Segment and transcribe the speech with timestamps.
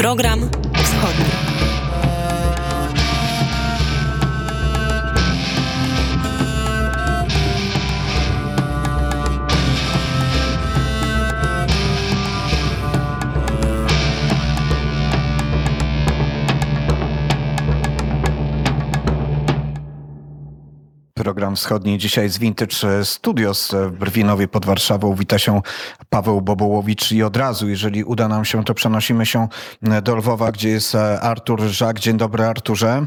[0.00, 1.69] Program Wschodni.
[21.40, 25.14] Program Wschodni dzisiaj z Vintage Studios w Brwinowie pod Warszawą.
[25.14, 25.60] Wita się
[26.10, 29.48] Paweł Bobołowicz i od razu, jeżeli uda nam się, to przenosimy się
[30.02, 32.00] do Lwowa, gdzie jest Artur Żak.
[32.00, 33.06] Dzień dobry Arturze.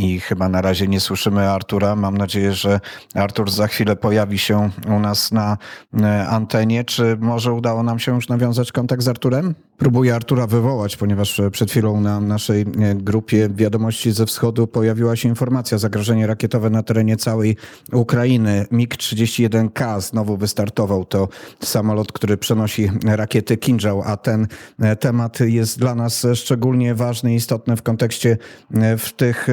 [0.00, 1.96] I chyba na razie nie słyszymy Artura.
[1.96, 2.80] Mam nadzieję, że
[3.14, 5.58] Artur za chwilę pojawi się u nas na
[6.00, 6.84] e, antenie.
[6.84, 9.54] Czy może udało nam się już nawiązać kontakt z Arturem?
[9.78, 15.28] Próbuję Artura wywołać, ponieważ przed chwilą na naszej e, grupie Wiadomości ze Wschodu pojawiła się
[15.28, 17.56] informacja zagrożenie rakietowe na terenie całej
[17.92, 18.66] Ukrainy.
[18.72, 21.04] MiG-31K znowu wystartował.
[21.04, 21.28] To
[21.64, 24.46] samolot, który przenosi rakiety Kinżał, a ten
[24.78, 28.38] e, temat jest dla nas szczególnie ważny i istotny w kontekście
[28.98, 29.48] w tych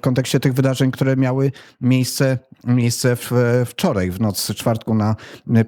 [0.00, 3.30] kontekście tych wydarzeń, które miały miejsce, miejsce w,
[3.66, 5.16] wczoraj, w noc z czwartku na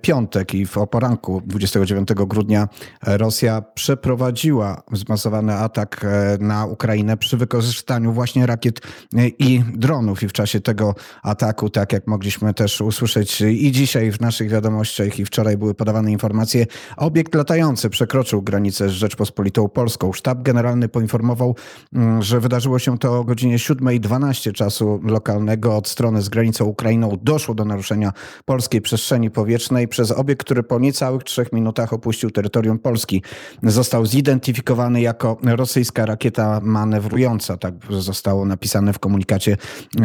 [0.02, 2.68] piątek i w oporanku 29 grudnia
[3.06, 8.80] Rosja przeprowadziła zmasowany atak e, na Ukrainę przy wykorzystaniu właśnie rakiet
[9.16, 10.22] e, i dronów.
[10.22, 15.18] I w czasie tego ataku, tak jak mogliśmy też usłyszeć i dzisiaj w naszych wiadomościach
[15.18, 20.12] i wczoraj były podawane informacje, obiekt latający przekroczył granicę z Rzeczpospolitą Polską.
[20.12, 21.56] Sztab Generalny poinformował,
[21.94, 26.64] mm, że wydarzyło się to o godzinie 7 12 czasu lokalnego od strony z granicą
[26.80, 28.12] Ukrainą doszło do naruszenia
[28.44, 33.22] polskiej przestrzeni powietrznej przez obiekt, który po niecałych trzech minutach opuścił terytorium Polski.
[33.62, 37.56] Został zidentyfikowany jako rosyjska rakieta manewrująca.
[37.56, 39.56] Tak zostało napisane w komunikacie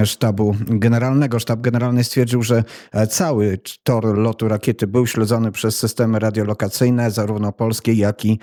[0.06, 1.40] sztabu generalnego.
[1.40, 2.64] Sztab generalny stwierdził, że
[3.10, 8.40] cały tor lotu rakiety był śledzony przez systemy radiolokacyjne, zarówno polskie, jak i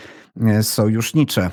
[0.62, 1.50] sojusznicze.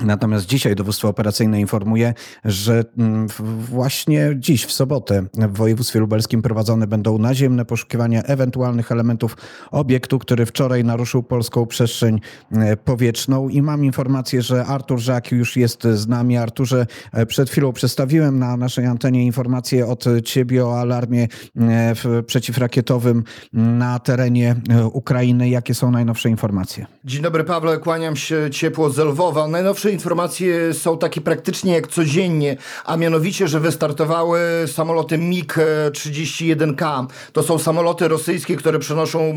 [0.00, 3.26] Natomiast dzisiaj dowództwo operacyjne informuje, że mm,
[3.70, 9.36] właśnie dziś, w sobotę, w województwie lubelskim prowadzone będą naziemne poszukiwania ewentualnych elementów
[9.70, 12.20] obiektu, który wczoraj naruszył polską przestrzeń
[12.52, 13.48] e, powietrzną.
[13.48, 16.36] I mam informację, że Artur Żak już jest z nami.
[16.36, 21.28] Arturze, e, przed chwilą przedstawiłem na naszej antenie informację od ciebie o alarmie
[21.60, 24.56] e, przeciwrakietowym na terenie
[24.92, 25.48] Ukrainy.
[25.48, 26.86] Jakie są najnowsze informacje?
[27.04, 27.78] Dzień dobry, Pawle.
[27.78, 29.48] Kłaniam się ciepło z Lwowa.
[29.48, 37.06] Najnowsze najnowsze informacje są takie praktycznie jak codziennie, a mianowicie, że wystartowały samoloty MiG-31K.
[37.32, 39.32] To są samoloty rosyjskie, które przenoszą,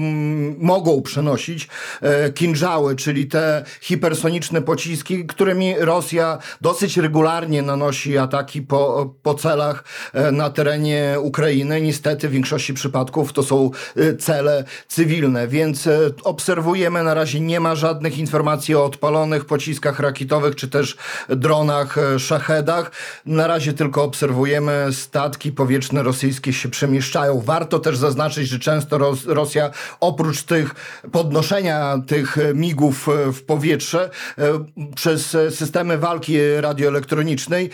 [0.57, 1.67] mogą przenosić
[2.01, 9.83] e, kinżały, czyli te hipersoniczne pociski, którymi Rosja dosyć regularnie nanosi ataki po, po celach
[10.13, 11.81] e, na terenie Ukrainy.
[11.81, 15.89] Niestety w większości przypadków to są e, cele cywilne, więc
[16.23, 20.97] obserwujemy na razie nie ma żadnych informacji o odpalonych pociskach rakietowych czy też
[21.29, 22.91] dronach, e, szachedach.
[23.25, 27.41] Na razie tylko obserwujemy statki powietrzne rosyjskie się przemieszczają.
[27.41, 30.75] Warto też zaznaczyć, że często Rosja oprócz tych
[31.11, 37.69] podnoszenia tych migów e, w powietrze e, przez systemy walki radioelektronicznej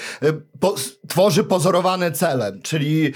[0.59, 0.75] po,
[1.07, 3.13] tworzy pozorowane cele, czyli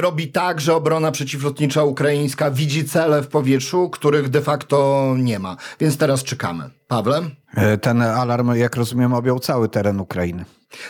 [0.00, 5.56] robi tak, że obrona przeciwlotnicza ukraińska widzi cele w powietrzu, których de facto nie ma.
[5.80, 6.70] Więc teraz czekamy.
[6.88, 7.30] Pawle?
[7.56, 10.44] E, ten alarm, jak rozumiem, objął cały teren Ukrainy.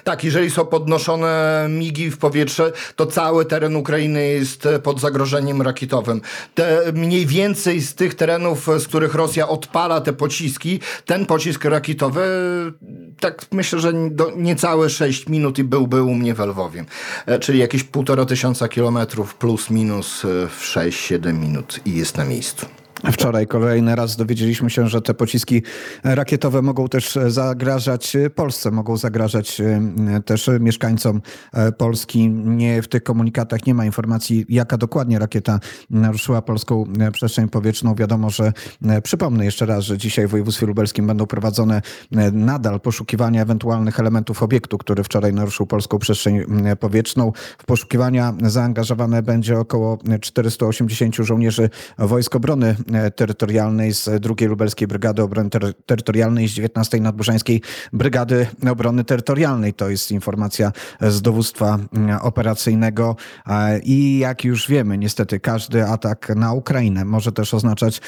[0.05, 6.21] Tak, jeżeli są podnoszone migi w powietrze, to cały teren Ukrainy jest pod zagrożeniem rakietowym.
[6.55, 12.23] Te mniej więcej z tych terenów, z których Rosja odpala te pociski, ten pocisk rakietowy,
[13.21, 16.85] tak myślę, że do niecałe 6 minut i byłby u mnie w Lwowie.
[17.27, 22.25] E, czyli jakieś półtora tysiąca kilometrów plus minus e, w 6-7 minut i jest na
[22.25, 22.67] miejscu.
[23.11, 25.63] Wczoraj kolejny raz dowiedzieliśmy się, że te pociski
[26.05, 32.29] rakietowe mogą też zagrażać Polsce, mogą zagrażać e, też mieszkańcom e, Polski.
[32.31, 37.95] Nie w tych komunikatach nie ma informacji, jaka dokładnie rakieta naruszyła polską e, przestrzeń powietrzną.
[37.95, 38.53] Wiadomo, że
[39.03, 41.83] przypomnę jeszcze raz, że dzisiaj w województwie lubelskim będą prowadzone
[42.33, 46.41] nadal poszukiwania ewentualnych elementów obiektu, który wczoraj naruszył polską przestrzeń
[46.81, 47.33] powietrzną.
[47.59, 52.77] W poszukiwania zaangażowane będzie około 480 żołnierzy Wojsk Obrony
[53.17, 57.63] terytorialnej z II Lubelskiej Brygady Obrony Ter Terytorialnej z 19 Nadburzańskiej
[57.93, 59.75] Brygady Obrony Terytorialnej.
[59.75, 63.17] To jest informacja z dowództwa mm, operacyjnego
[63.83, 68.01] i jak już wiemy, niestety każdy atak na Ukrainę może też oznaczać,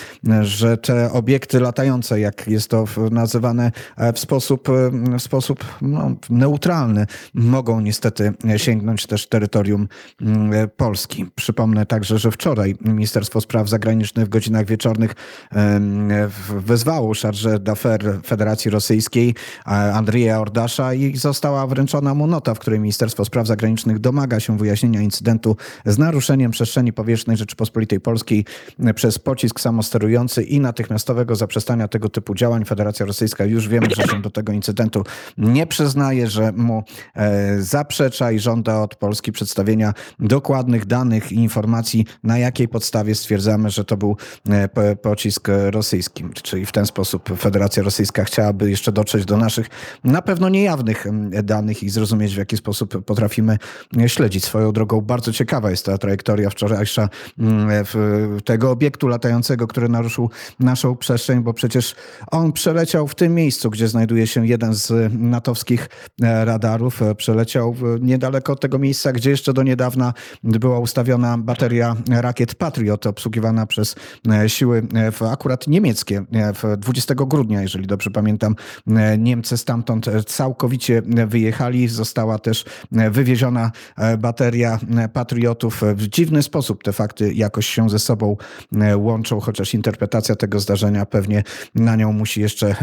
[0.43, 4.69] że te obiekty latające, jak jest to nazywane e, w sposób,
[5.19, 9.89] w sposób no, neutralny, mogą niestety sięgnąć też terytorium
[10.21, 11.27] mm, Polski.
[11.35, 15.15] Przypomnę także, że wczoraj Ministerstwo Spraw Zagranicznych w godzinach wieczornych
[16.49, 19.35] wezwało charge d'affaires Federacji Rosyjskiej
[19.65, 25.01] Andrzeja Ordasza i została wręczona mu nota, w której Ministerstwo Spraw Zagranicznych domaga się wyjaśnienia
[25.01, 25.57] incydentu
[25.87, 28.45] z naruszeniem przestrzeni powietrznej Rzeczypospolitej Polskiej
[28.95, 32.65] przez pocisk samosterujący i natychmiastowego zaprzestania tego typu działań.
[32.65, 35.05] Federacja Rosyjska już wiemy, że się do tego incydentu
[35.39, 36.83] nie przyznaje, że mu
[37.15, 43.71] e, zaprzecza i żąda od Polski przedstawienia dokładnych danych i informacji, na jakiej podstawie stwierdzamy,
[43.71, 44.17] że to był
[44.49, 44.64] e,
[45.03, 46.25] pocisk rosyjski.
[46.43, 49.67] Czyli w ten sposób Federacja Rosyjska chciałaby jeszcze dotrzeć do naszych
[50.05, 51.07] na pewno niejawnych
[51.43, 53.59] danych i zrozumieć, w jaki sposób potrafimy
[54.07, 55.01] śledzić swoją drogą.
[55.01, 57.09] Bardzo ciekawa jest ta trajektoria wczorajsza
[58.45, 60.31] tego obiektu latającego, który naruszył
[60.61, 61.95] naszą przestrzeń, bo przecież
[62.31, 65.89] on przeleciał w tym miejscu, gdzie znajduje się jeden z natowskich
[66.23, 67.03] e, radarów.
[67.03, 70.15] E, przeleciał niedaleko od tego miejsca, gdzie jeszcze do niedawna
[70.45, 73.95] była ustawiona bateria rakiet Patriot, obsługiwana przez
[74.55, 74.83] e, siły
[75.31, 76.25] akurat niemieckie.
[76.79, 78.57] 20 grudnia, jeżeli dobrze pamiętam,
[79.19, 81.89] Niemcy stamtąd całkowicie wyjechali.
[81.89, 82.65] Została też
[83.11, 83.71] wywieziona
[84.19, 84.79] bateria
[85.13, 85.83] Patriotów.
[85.95, 88.37] W dziwny sposób te fakty jakoś się ze sobą
[88.97, 91.43] łączą, chociaż interpretacja tego zdarzenia pewnie
[91.75, 92.77] na nią musi jeszcze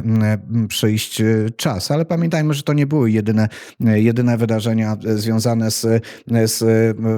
[0.68, 1.22] przyjść
[1.56, 1.92] czas.
[1.92, 6.62] Ale pamiętajmy, że to nie były jedyne, jedyne wydarzenia związane z, z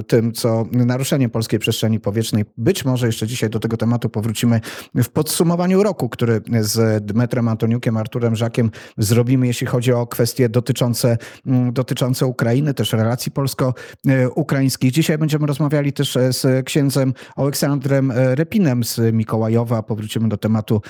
[0.07, 2.45] tym, co naruszeniem polskiej przestrzeni powietrznej.
[2.57, 4.42] Być może jeszcze dzisiaj do tego tematu powrócimy
[4.95, 11.17] w podsumowaniu roku, który z Dmetrem Antoniukiem, Arturem Żakiem zrobimy, jeśli chodzi o kwestie dotyczące,
[11.71, 14.91] dotyczące Ukrainy, też relacji polsko-ukraińskich.
[14.91, 19.83] Dzisiaj będziemy rozmawiali też z księdzem Aleksandrem Repinem z Mikołajowa.
[19.83, 20.81] Powrócimy do tematu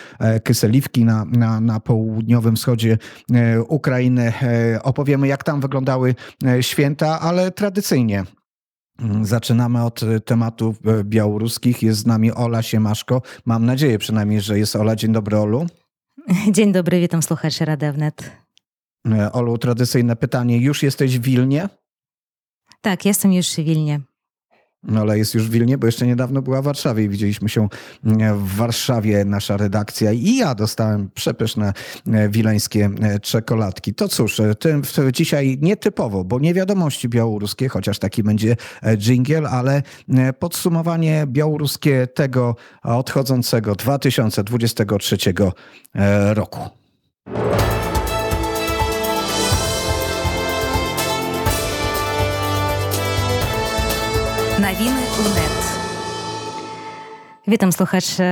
[0.43, 2.97] Kyseliwki na, na, na południowym wschodzie
[3.67, 4.33] Ukrainy.
[4.83, 6.15] Opowiemy, jak tam wyglądały
[6.61, 8.42] święta, ale tradycyjnie Mm,
[9.21, 11.83] zaczynamy od y, tematów y, białoruskich.
[11.83, 13.21] Jest z nami Ola Siemaszko.
[13.45, 14.95] Mam nadzieję przynajmniej, że jest Ola.
[14.95, 15.67] Dzień dobry, Olu.
[16.51, 18.31] Dzień dobry, witam słuchaczy Radewnet.
[19.11, 20.57] E, Olu, tradycyjne pytanie.
[20.57, 21.69] Już jesteś w Wilnie?
[22.81, 24.01] Tak, jestem już w Wilnie.
[24.83, 27.67] No ale jest już w Wilnie, bo jeszcze niedawno była w Warszawie i widzieliśmy się
[28.05, 31.73] mm, w Warszawie, nasza redakcja i ja dostałem przepyszne
[32.07, 33.93] e, wileńskie e, czekoladki.
[33.93, 34.81] To cóż, e, tym
[35.13, 38.55] dzisiaj nietypowo, bo nie wiadomości białoruskie, chociaż taki będzie
[38.97, 39.81] dżingiel, ale
[40.39, 45.17] podsumowanie białoruskie tego odchodzącego 2023
[46.33, 46.59] roku.
[54.63, 55.62] Навіны ў НЭТ.
[57.47, 58.23] Witam słuchaczy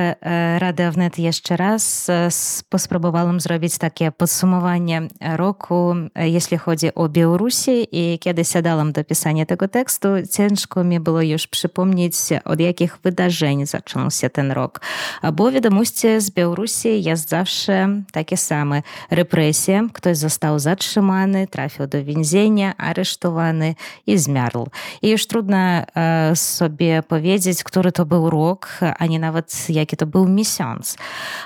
[0.58, 2.08] Rady Wnet jeszcze raz.
[2.78, 5.02] Spróbowałam zrobić takie podsumowanie
[5.36, 11.22] roku, jeśli chodzi o Białorusi i kiedy siadałam do pisania tego tekstu, ciężko mi było
[11.22, 12.14] już przypomnieć,
[12.46, 14.82] od jakich wydarzeń zaczął się ten rok.
[15.34, 18.82] Bo wiadomości z Białorusi jest zawsze takie same.
[19.10, 23.76] Represje, ktoś został zatrzymany, trafił do więzienia, aresztowany
[24.08, 24.68] i zmarł.
[25.02, 25.58] I już trudno
[26.36, 30.96] sobie powiedzieć, który to był rok, ani nawet jaki to był miesiąc.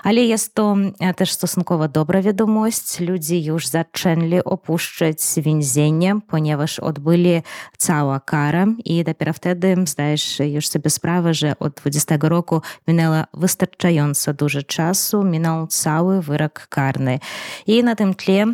[0.04, 0.76] Ale jest to
[1.16, 3.00] też stosunkowo dobra wiadomość.
[3.00, 7.42] Ludzie już zaczęli opuszczać więzienie, ponieważ odbyli
[7.78, 14.34] całą karę i dopiero wtedy zdajesz już sobie sprawę, że od 20 roku minęło wystarczająco
[14.34, 17.20] dużo czasu, minął cały wyrok karny.
[17.68, 18.46] I na tym tle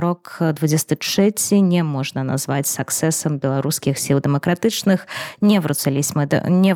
[0.00, 5.06] rok 23 nie można nazwać sukcesem białoruskich sił demokratycznych.
[5.42, 6.74] Nie wróciliśmy do, nie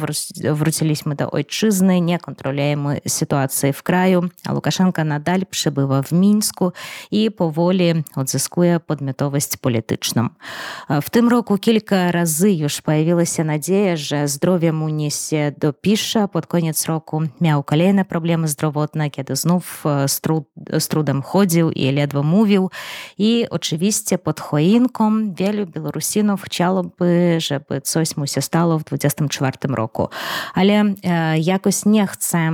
[0.54, 4.30] wróciliśmy do ojczyzny, фашызны некантролюемай сітуацыі в краю.
[4.49, 6.75] Лукашенко надаль прыбыва в мінску
[7.11, 10.37] і поволі адзіскуе падмятовасць палітычным
[10.88, 17.25] в тым року кілька разы ж появілася надзея же здоров'е мунісе допіша под конец року
[17.40, 22.73] мяў калейна праблемы здравотна кеды знов з труд з трудам ходзіў і ледва мовіў
[23.16, 30.11] і очывісце под хоінком велю беларусінаў хчала бы жабы цось мусе стало в 24 року.
[30.54, 30.94] Але
[31.37, 32.50] я jakoś nie chcę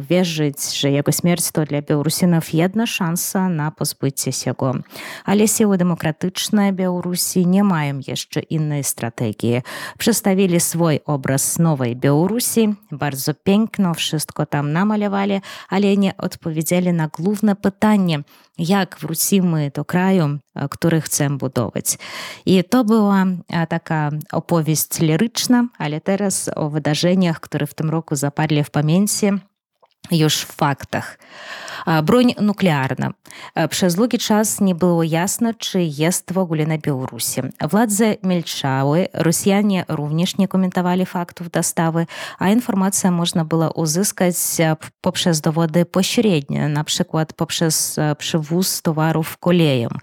[0.00, 4.74] wierzyć, że jego śmierć to dla Białorusinów jedna szansa na pozbycie się go.
[5.24, 9.62] Ale siły demokratyczne Białorusi nie mają jeszcze innej strategii.
[9.98, 17.56] Przedstawili swój obraz nowej Białorusi, bardzo piękno wszystko tam namalowali, ale nie odpowiedzieli na główne
[17.56, 18.22] pytanie,
[18.60, 20.38] jak wrócimy do kraju,
[20.70, 21.84] który chcemy budować.
[22.46, 23.24] I to była
[23.68, 29.26] taka opowieść liryczna, ale teraz o wydarzeniach, które w tym roku zapadli w pamięci,
[30.10, 31.18] już w faktach
[31.86, 33.12] бронь нуклеарна.
[33.54, 41.04] Праз доўгі час не было ясна чыествогуле на беларусе владзе мельчавы русіяне również не каментавалі
[41.04, 42.06] факту даставы
[42.38, 44.60] а інфармацыя можна была узыскаць
[45.00, 50.00] попшаз доводы пасярэдня напрыклад попшаз прывуз товаров колеем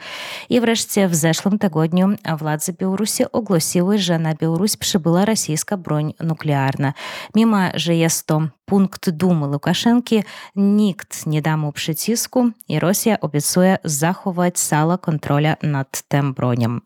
[0.47, 6.93] і врэшце в зашлым тагодню владзе беларусі огласіла жа на Беларусь прыбыла расійска бронь нуклеарна.
[7.33, 10.21] Міма же я 100 пункт думы лукашэнкі
[10.55, 16.83] нікт не даму прыціску і Росія абяцуе захаваць сала контроля над тэмбронем.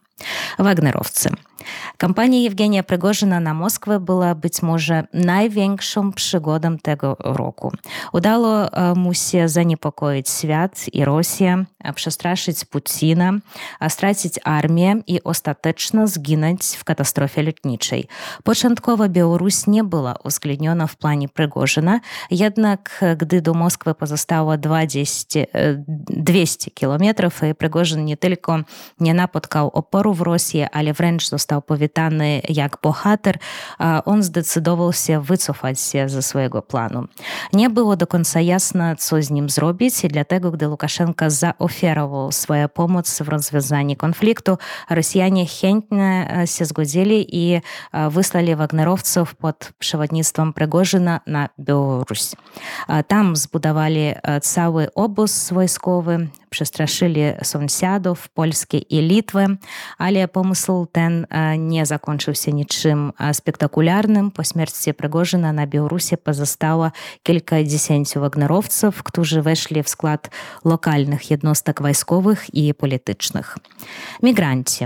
[0.60, 1.30] Wagnerowcy.
[1.98, 7.72] Kampania Jewgenia Prigorzyna na Moskwę była być może największą przygodą tego roku.
[8.13, 13.34] Udało mu się zaniepokoić świat i Rosję, przestraszyć Putina,
[13.90, 18.08] stracić armię i ostatecznie zginąć w katastrofie lotniczej.
[18.44, 22.00] Początkowo Białoruś nie była uwzględniona w planie Prigorzyna,
[22.32, 25.40] jednak gdy do Moskwy pozostało 20,
[26.10, 28.60] 200 kilometrów, Prigorzyn nie tylko
[29.00, 33.39] nie napotkał oporu терору в Росіі але врэнч został павітаны як богатыр
[34.06, 37.08] он здацыдоўваўся выцуфаць за свайго плану.
[37.53, 42.32] Не было до конца ясна co з ним зробіць і для того гdy лукашенко заофераваў
[42.32, 47.62] свая помоц в развязанні канфлікту расіяне хентне се згодзілі і
[47.94, 52.36] выслалі вагнеровцаў под пшавадніцтвам прыгожына на Беларусь
[53.08, 59.46] там збудавалі цэлы обоз вайсковы przestraszyli sąsiadów Polski i Litwy,
[59.98, 61.27] ale pomysł ten
[61.58, 64.31] nie zakończył się niczym spektakularnym.
[64.31, 66.91] Po śmierci Prigorzyna na Białorusi pozostało
[67.24, 70.29] kilkadziesięciu wagnerowców, którzy weszli w skład
[70.65, 73.58] lokalnych jednostek wojskowych i politycznych.
[74.24, 74.86] Migranci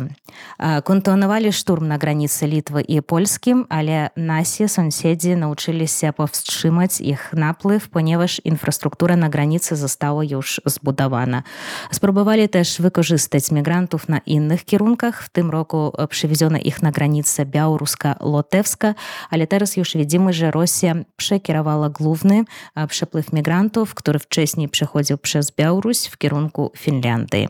[0.83, 7.89] kontynuowali szturm na granicy Litwy i Polski, ale nasi sąsiedzi nauczyli się powstrzymać ich napływ,
[7.89, 11.43] ponieważ infrastruktura na granicy została już zbudowana.
[11.91, 15.23] Spróbowali też wykorzystać migrantów na innych kierunkach.
[15.23, 18.93] W tym roku przywieziono ich na granicę białoruska-lotewska,
[19.29, 22.43] ale teraz już widzimy, że Rosja przekierowała główny
[22.89, 27.47] przepływ migrantów, który wcześniej przechodził przez Białoruś w kierunku Finlandii.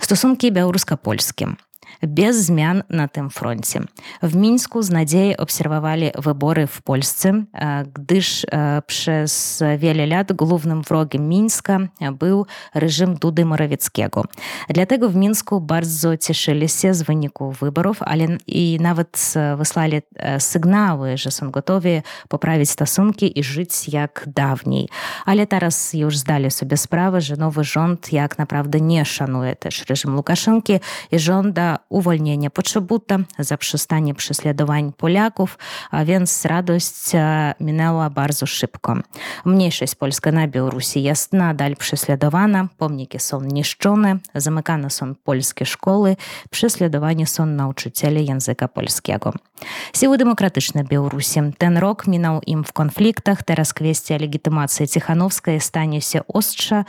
[0.00, 1.54] Stosunki białorusko-polskie
[2.02, 3.80] bez zmian na tym froncie.
[4.22, 7.44] W Mińsku z nadzieją obserwowali wybory w Polsce,
[7.94, 8.46] gdyż
[8.86, 11.78] przez wiele lat głównym wrogiem Mińska
[12.12, 14.24] był reżim Dudy Morawieckiego.
[14.68, 20.02] Dlatego w Mińsku bardzo cieszyli się z wyniku wyborów, ale i nawet wysłali
[20.38, 24.88] sygnały, że są gotowi poprawić stosunki i żyć jak dawniej.
[25.24, 30.16] Ale teraz już zdali sobie sprawę, że nowy rząd jak naprawdę nie szanuje też reżim
[30.16, 30.80] Łukaszenki
[31.12, 35.58] i żąda uwolnienia potrzebuta, zaprzestanie prześladowań Polaków,
[35.90, 36.94] a więc radość
[37.60, 38.96] minęła bardzo szybko.
[39.44, 46.16] Mniejszość polska na Białorusi jest nadal prześladowana, pomniki są niszczone, zamykane są polskie szkoły,
[46.50, 49.32] prześladowani są nauczyciele języka polskiego.
[49.96, 51.40] Siły demokratyczne Białorusi.
[51.58, 56.84] Ten rok minął im w konfliktach, teraz kwestia legitymacji Tichanowskiej stanie się ostrza,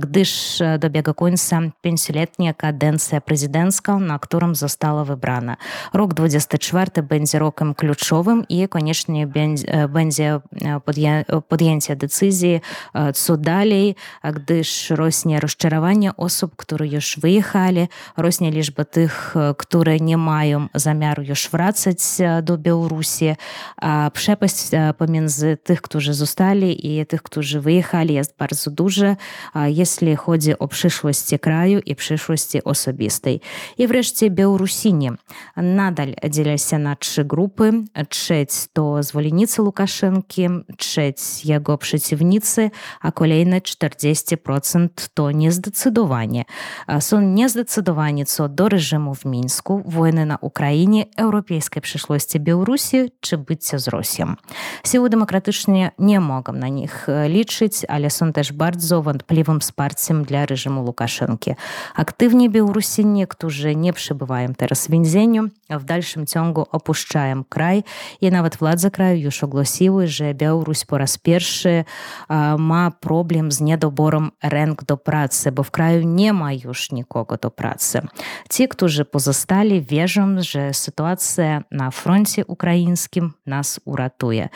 [0.00, 5.58] gdyż dobiega końca pięcioletnia kadencja prezydencka, na którą которым застала выбрана.
[5.92, 12.62] Рок 24 бензе рокам ключовым і канешне бензе э, э, пад'янця э, дэцызіі
[13.14, 17.86] цу далей гды ж росне расчараванне особ которые ж выехалі
[18.16, 23.38] росне лічба тых которые не маю замяру ж врацаць до беларусі
[23.78, 29.16] пшэпасць памінзы тых хто же зусталі і тых хто же выехалі я барзу дужа
[29.54, 33.38] если ходзе о прышласці краю і прышласці асабістай
[33.76, 35.20] і врэшце ўсе беларусіне
[35.56, 44.40] надаль дзеляся на чы групы чэць то зваленіцы лукашэнкі чэць яго праціўніцы а колейна 40
[44.40, 46.46] процент то нездацыдаванне
[47.00, 49.82] сон нездацыдаваніцо до рэжыму в мінску.
[49.84, 54.38] Войны на украіне еўрапейскай прышлосці беларусі чы быцця з росем
[54.82, 60.46] сілу дэмакратычныя не могам на них э, лічыць але сон теж бардзо ванплівым спарцем для
[60.48, 61.56] рэжыму лукашэнкі.
[61.92, 67.82] Актыўней беларусінек уже не пш przebywają teraz w więzieniu, a w dalszym ciągu opuszczają kraj
[68.20, 71.84] i nawet władze kraju już ogłosiły, że Białoruś po raz pierwszy
[72.58, 77.50] ma problem z niedoborem ręk do pracy, bo w kraju nie ma już nikogo do
[77.50, 78.00] pracy.
[78.50, 84.48] Ci, którzy pozostali, wierzą, że sytuacja na froncie ukraińskim nas uratuje.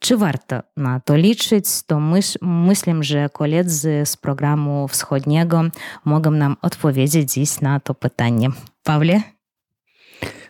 [0.00, 5.62] Czy warto na to liczyć, to myśl, myślę, że koledzy z programu wschodniego
[6.04, 8.48] mogą nam odpowiedzieć dziś na to pytanie.
[8.82, 9.20] Pawle?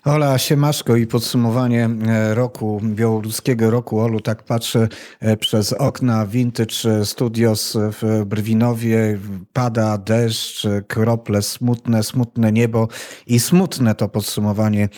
[0.05, 4.01] Ola Siemaszko i podsumowanie e, roku, białoruskiego roku.
[4.01, 4.89] Olu, tak patrzę
[5.21, 9.19] e, przez okna Vintage Studios w Brwinowie.
[9.53, 12.89] Pada deszcz, krople smutne, smutne niebo
[13.27, 14.89] i smutne to podsumowanie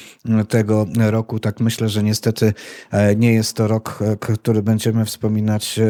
[0.48, 1.40] tego roku.
[1.40, 2.54] Tak myślę, że niestety
[2.90, 5.80] e, nie jest to rok, który będziemy wspominać.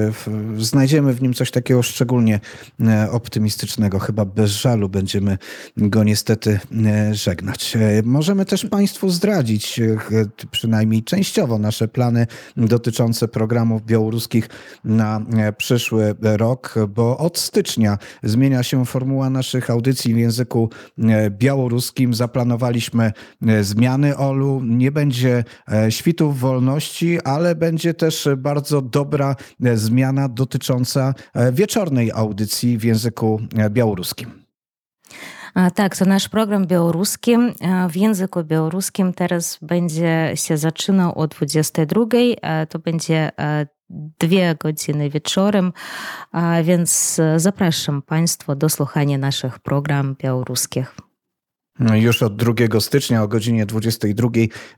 [0.59, 2.41] Znajdziemy w nim coś takiego szczególnie
[3.11, 3.99] optymistycznego.
[3.99, 5.39] Chyba bez żalu będziemy
[5.77, 6.61] go niestety
[7.13, 7.77] żegnać.
[8.05, 9.97] Możemy też Państwu Państwu zdradzić e,
[10.51, 14.49] przynajmniej częściowo nasze plany dotyczące programów białoruskich
[14.85, 21.31] na e, przyszły rok, bo od stycznia zmienia się formuła naszych audycji w języku e,
[21.31, 22.15] białoruskim.
[22.15, 23.13] Zaplanowaliśmy
[23.61, 24.63] zmiany Olu.
[24.65, 25.45] Nie będzie
[25.91, 29.37] świtów wolności, ale będzie też bardzo dobra
[29.75, 31.15] zmiana dotycząca
[31.53, 33.41] wieczornej audycji w języku
[33.71, 34.42] białoruskim.
[35.75, 37.37] Tak, to nasz program białoruski
[37.91, 42.05] w języku białoruskim teraz będzie się zaczynał o 22.
[42.69, 43.31] To będzie
[44.21, 45.73] dwie godziny wieczorem,
[46.63, 50.97] więc zapraszam Państwa do słuchania naszych program białoruskich.
[51.83, 54.29] No już od 2 stycznia o godzinie 22.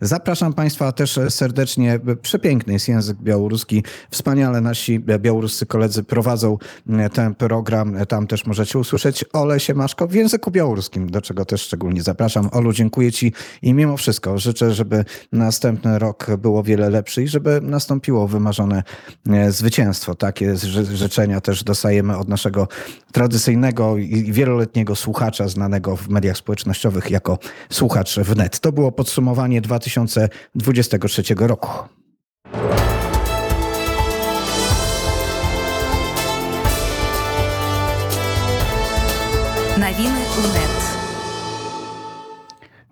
[0.01, 2.01] Zapraszam Państwa też serdecznie.
[2.23, 3.85] Przepiękny jest język białoruski.
[4.11, 6.59] Wspaniale nasi białoruscy koledzy prowadzą
[7.13, 7.97] ten program.
[8.09, 12.49] Tam też możecie usłyszeć Ole Siemaszko w języku białoruskim, do czego też szczególnie zapraszam.
[12.53, 13.33] Olu, dziękuję Ci
[13.63, 18.83] i mimo wszystko życzę, żeby następny rok było wiele lepszy i żeby nastąpiło wymarzone
[19.31, 20.15] e, zwycięstwo.
[20.15, 20.57] Takie
[20.95, 22.69] życzenia też dostajemy od naszego
[23.13, 27.39] tradycyjnego i wieloletniego słuchacza znanego w mediach społecznościowych jako
[27.71, 28.61] słuchacz wnet.
[28.61, 31.69] To było podsumowanie 2023 roku.
[39.79, 40.75] Nowiny UNET.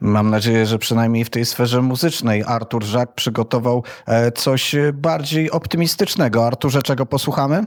[0.01, 6.47] Mam nadzieję, że przynajmniej w tej sferze muzycznej Artur Żak przygotował e, coś bardziej optymistycznego.
[6.47, 7.65] Arturze, czego posłuchamy?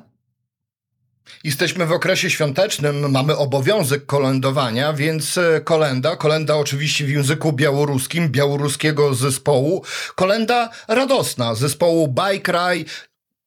[1.43, 8.29] Jesteśmy w okresie świątecznym, mamy obowiązek kolędowania, więc e, kolenda, kolenda oczywiście w języku białoruskim,
[8.29, 9.83] białoruskiego zespołu,
[10.15, 12.85] kolenda radosna zespołu Bajkraj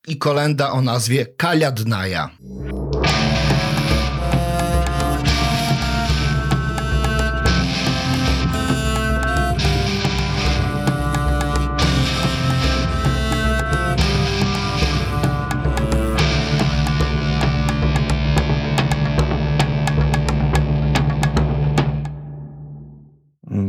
[0.09, 2.31] i kolenda o nazwie Kaliadnaja.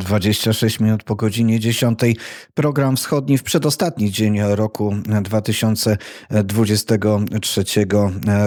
[0.10, 2.00] 26 minut po godzinie 10.
[2.54, 7.64] Program wschodni w przedostatni dzień roku 2023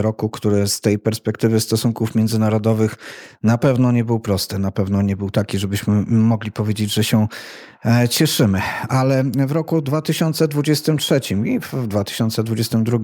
[0.01, 2.97] roku, który z tej perspektywy stosunków międzynarodowych
[3.43, 4.59] na pewno nie był prosty.
[4.59, 7.27] Na pewno nie był taki, żebyśmy mogli powiedzieć, że się
[7.85, 8.61] E, cieszymy.
[8.89, 12.99] Ale w roku 2023 i w 2022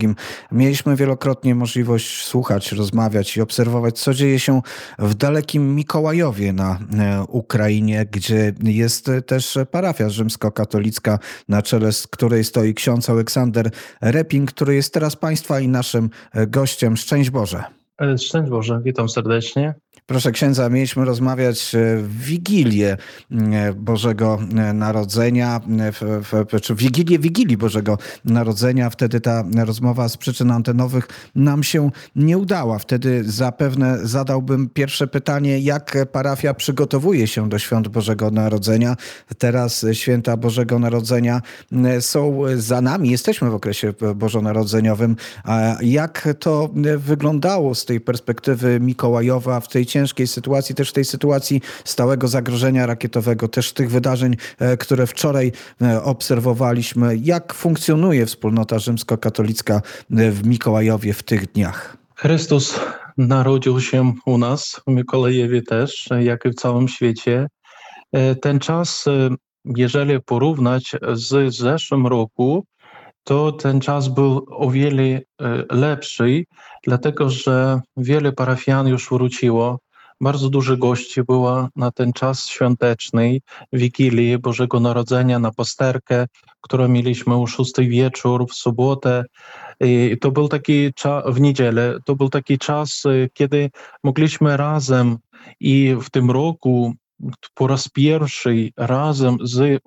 [0.52, 4.62] mieliśmy wielokrotnie możliwość słuchać, rozmawiać i obserwować, co dzieje się
[4.98, 12.44] w dalekim Mikołajowie na e, Ukrainie, gdzie jest też parafia rzymskokatolicka, na czele z której
[12.44, 16.11] stoi ksiądz Aleksander Reping, który jest teraz Państwa i naszym
[16.48, 16.96] gościem.
[16.96, 17.64] Szczęść Boże.
[18.00, 19.74] E, szczęść Boże, witam serdecznie.
[20.08, 22.96] Proszę księdza, mieliśmy rozmawiać e, w Wigilię
[23.30, 28.90] e, Bożego e, Narodzenia, w, w, czy w Wigilię Wigilii Bożego Narodzenia.
[28.90, 32.78] Wtedy ta rozmowa z przyczyn antenowych nam się nie udała.
[32.78, 38.96] Wtedy zapewne zadałbym pierwsze pytanie, jak parafia przygotowuje się do świąt Bożego Narodzenia.
[39.38, 41.42] Teraz święta Bożego Narodzenia
[42.00, 45.16] są za nami, jesteśmy w okresie bożonarodzeniowym.
[45.80, 51.61] Jak to wyglądało z tej perspektywy Mikołajowa w tej ciężkiej sytuacji, też w tej sytuacji
[51.84, 57.16] stałego zagrożenia rakietowego, też tych wydarzeń, e, które wczoraj e, obserwowaliśmy.
[57.16, 61.96] Jak funkcjonuje wspólnota rzymskokatolicka e, w Mikołajowie w tych dniach?
[62.14, 62.80] Chrystus
[63.18, 67.46] narodził się u nas, w Mikołajowie też, jak i w całym świecie.
[68.42, 69.04] Ten czas,
[69.64, 72.64] jeżeli porównać z zeszłym roku,
[73.24, 75.20] to ten czas był o wiele
[75.70, 76.44] lepszy,
[76.84, 79.78] dlatego że wiele parafian już wróciło
[80.20, 83.40] bardzo dużo gości było na ten czas świąteczny,
[83.72, 86.26] Wigilii Bożego Narodzenia, na pasterkę,
[86.61, 89.24] którą mieliśmy o 6 wieczór w sobotę.
[89.81, 93.70] I to był taki czas, w niedzielę, to był taki czas, y, kiedy
[94.04, 95.18] mogliśmy razem
[95.61, 96.94] i w tym roku
[97.54, 99.83] po raz pierwszy razem z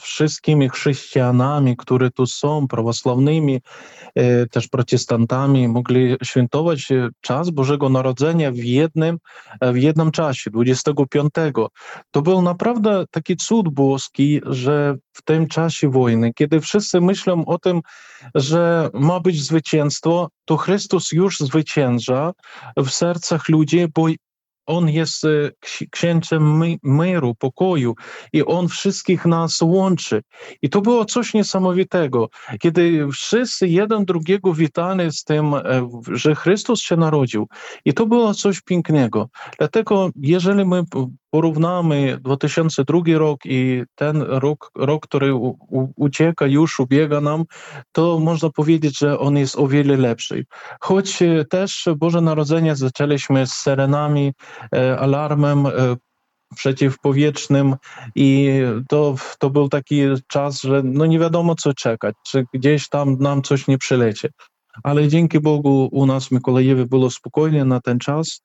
[0.00, 3.60] wszystkimi chrześcijanami, którzy tu są, prawosławnymi,
[4.50, 6.88] też protestantami, mogli świętować
[7.20, 9.18] czas Bożego Narodzenia w jednym,
[9.62, 11.30] w jednym czasie, 25.
[12.10, 17.58] To był naprawdę taki cud boski, że w tym czasie wojny, kiedy wszyscy myślą o
[17.58, 17.80] tym,
[18.34, 22.32] że ma być zwycięstwo, to Chrystus już zwycięża
[22.76, 24.06] w sercach ludzi, bo
[24.70, 25.28] on jest e,
[25.90, 27.94] księciem my, miru, pokoju
[28.32, 30.22] i On wszystkich nas łączy.
[30.62, 32.28] I to było coś niesamowitego,
[32.60, 35.60] kiedy wszyscy jeden drugiego witali z tym, e,
[36.12, 37.48] że Chrystus się narodził.
[37.84, 39.28] I to było coś pięknego.
[39.58, 40.82] Dlatego, jeżeli my
[41.30, 47.44] porównamy 2002 rok i ten rok, rok który u, u, ucieka, już ubiega nam,
[47.92, 50.44] to można powiedzieć, że on jest o wiele lepszy.
[50.80, 54.32] Choć e, też Boże Narodzenie zaczęliśmy z serenami,
[54.74, 55.70] e, alarmem, e,
[56.56, 57.76] przeciwpowietrznym
[58.14, 63.16] i to, to był taki czas, że no nie wiadomo co czekać, czy gdzieś tam
[63.18, 64.28] nam coś nie przylecie.
[64.82, 68.40] Ale dzięki Bogu u nas w Mikołajewie było spokojnie na ten czas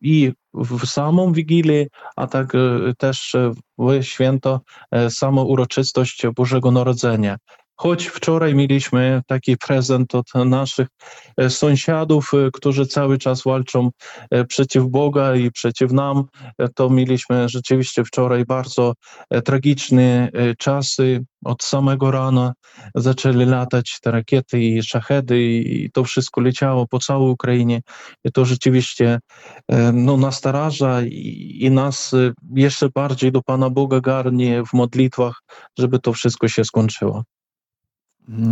[0.00, 2.52] i w samą Wigilię, a tak
[2.98, 3.36] też
[3.78, 4.60] w święto
[5.08, 7.36] samą uroczystość Bożego Narodzenia.
[7.80, 10.88] Choć wczoraj mieliśmy taki prezent od naszych
[11.48, 13.90] sąsiadów, którzy cały czas walczą
[14.48, 16.24] przeciw Boga i przeciw nam,
[16.74, 18.94] to mieliśmy rzeczywiście wczoraj bardzo
[19.44, 21.24] tragiczne czasy.
[21.44, 22.52] Od samego rana
[22.94, 27.80] zaczęli latać te rakiety i szachedy i to wszystko leciało po całej Ukrainie.
[28.24, 29.18] I to rzeczywiście
[29.92, 32.14] no, nastaraża i, i nas
[32.54, 35.42] jeszcze bardziej do Pana Boga garnie w modlitwach,
[35.78, 37.22] żeby to wszystko się skończyło.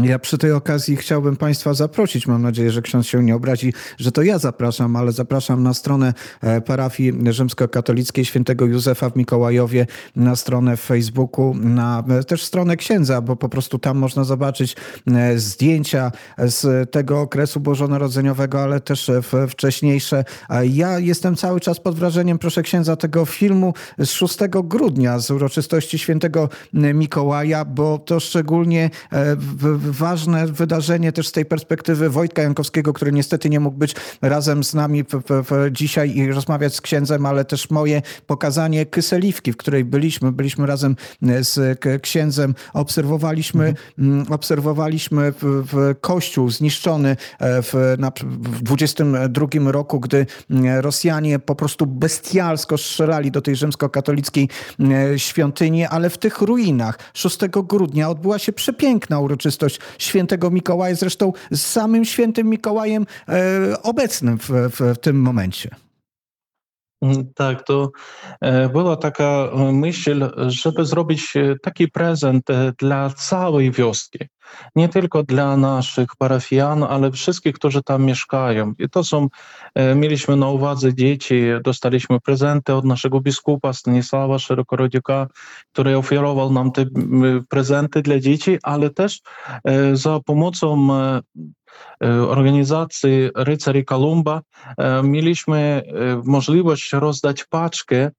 [0.02, 2.26] Ja przy tej okazji chciałbym Państwa zaprosić.
[2.26, 6.14] Mam nadzieję, że ksiądz się nie obrazi, że to ja zapraszam, ale zapraszam na stronę
[6.40, 9.86] e, parafii rzymskokatolickiej świętego Józefa w Mikołajowie,
[10.16, 14.76] na stronę w Facebooku, na e, też stronę księdza, bo po prostu tam można zobaczyć
[15.06, 19.10] e, zdjęcia z tego okresu bożonarodzeniowego, ale też
[19.48, 20.24] wcześniejsze.
[20.70, 25.98] Ja jestem cały czas pod wrażeniem, proszę księdza, tego filmu z 6 grudnia, z uroczystości
[25.98, 28.90] świętego Mikołaja, bo to szczególnie
[29.36, 34.64] w ważne wydarzenie też z tej perspektywy Wojtka Jankowskiego, który niestety nie mógł być razem
[34.64, 35.04] z nami
[35.70, 40.32] dzisiaj i rozmawiać z księdzem, ale też moje pokazanie Kyseliwki, w której byliśmy.
[40.32, 40.96] Byliśmy razem
[41.40, 44.32] z księdzem, obserwowaliśmy, mhm.
[44.32, 50.26] obserwowaliśmy w, w kościół zniszczony e, w, na, w 22 roku, gdy
[50.80, 54.48] Rosjanie po prostu bestialsko strzelali do tej rzymskokatolickiej
[54.80, 60.94] e, świątyni, ale w tych ruinach 6 grudnia odbyła się przepiękna uroczystość uroczystość świętego Mikołaja,
[60.94, 65.70] zresztą z samym świętym Mikołajem e, obecnym w, w, w tym momencie.
[67.02, 67.90] Mm, tak, to
[68.40, 72.46] e, była taka e, myśl, żeby zrobić taki prezent
[72.78, 74.18] dla całej wioski.
[74.76, 78.74] Nie tylko dla naszych parafian, ale wszystkich, którzy tam mieszkają.
[78.78, 79.28] I to są,
[79.96, 85.26] mieliśmy na uwadze dzieci, dostaliśmy prezenty od naszego biskupa Stanisława Szerokorodziuka,
[85.72, 86.84] który oferował nam te
[87.48, 89.20] prezenty dla dzieci, ale też
[89.92, 90.88] za pomocą
[92.28, 94.40] organizacji Rycery Kolumba
[95.02, 95.82] mieliśmy
[96.24, 98.10] możliwość rozdać paczkę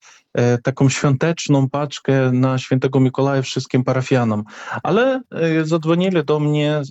[0.64, 4.44] taką świąteczną paczkę na świętego Mikołaja wszystkim parafianom.
[4.84, 5.22] Ale
[5.64, 6.82] zadzwonili do mnie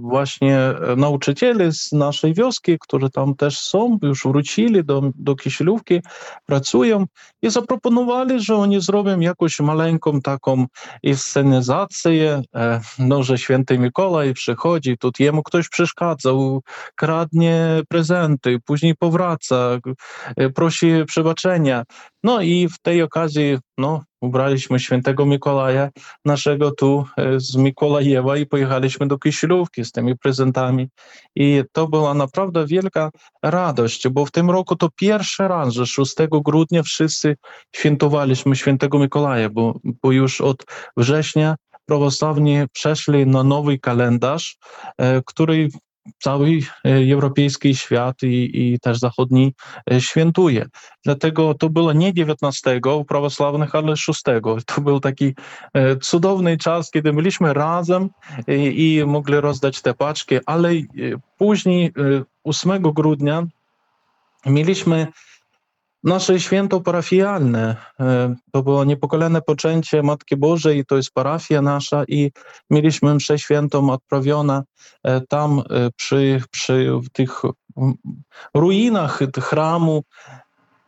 [0.00, 0.58] właśnie
[0.96, 6.00] nauczyciele z naszej wioski, którzy tam też są, już wrócili do, do Kisielówki,
[6.46, 7.06] pracują
[7.42, 10.66] i zaproponowali, że oni zrobią jakąś maleńką taką
[11.02, 12.42] inscenizację,
[12.98, 16.30] no, że święty Mikołaj przychodzi, tu jemu ktoś przeszkadza,
[16.94, 19.78] kradnie prezenty, później powraca,
[20.54, 21.84] prosi przebaczenia.
[22.24, 25.90] No i w tej okazji no, ubraliśmy świętego Mikołaja
[26.24, 30.88] naszego tu e, z Mikołajewa i pojechaliśmy do Kisielówki z tymi prezentami.
[31.36, 33.10] I to była naprawdę wielka
[33.42, 37.36] radość, bo w tym roku to pierwszy raz, że 6 grudnia wszyscy
[37.76, 40.64] świętowaliśmy świętego Mikołaja, bo, bo już od
[40.96, 41.56] września
[41.86, 44.56] prawosławni przeszli na nowy kalendarz,
[44.98, 45.68] e, który
[46.18, 49.54] cały e, europejski świat i, i też zachodni
[49.90, 50.66] e, świętuje.
[51.04, 54.22] Dlatego to było nie 19 u prawosławnych, ale 6.
[54.66, 55.34] To był taki
[55.74, 58.08] e, cudowny czas, kiedy byliśmy razem
[58.48, 60.70] i, i mogli rozdać te paczki, ale
[61.38, 61.92] później
[62.44, 63.46] 8 grudnia
[64.46, 65.06] mieliśmy
[66.04, 72.30] Nasze święto parafialne e, to było niepokolane poczęcie Matki Bożej, to jest parafia nasza i
[72.70, 74.62] mieliśmy mszę świętą odprawiona
[75.04, 77.42] e, tam e, przy, przy tych
[78.54, 80.02] ruinach chramu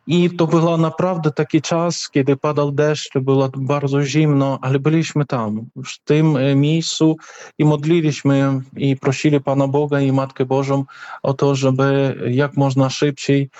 [0.06, 5.66] I to był naprawdę taki czas, kiedy padał deszcz, było bardzo zimno, ale byliśmy tam,
[5.76, 7.16] w tym miejscu
[7.58, 10.84] i modliliśmy i prosili Pana Boga i Matkę Bożą
[11.22, 13.50] o to, żeby jak można szybciej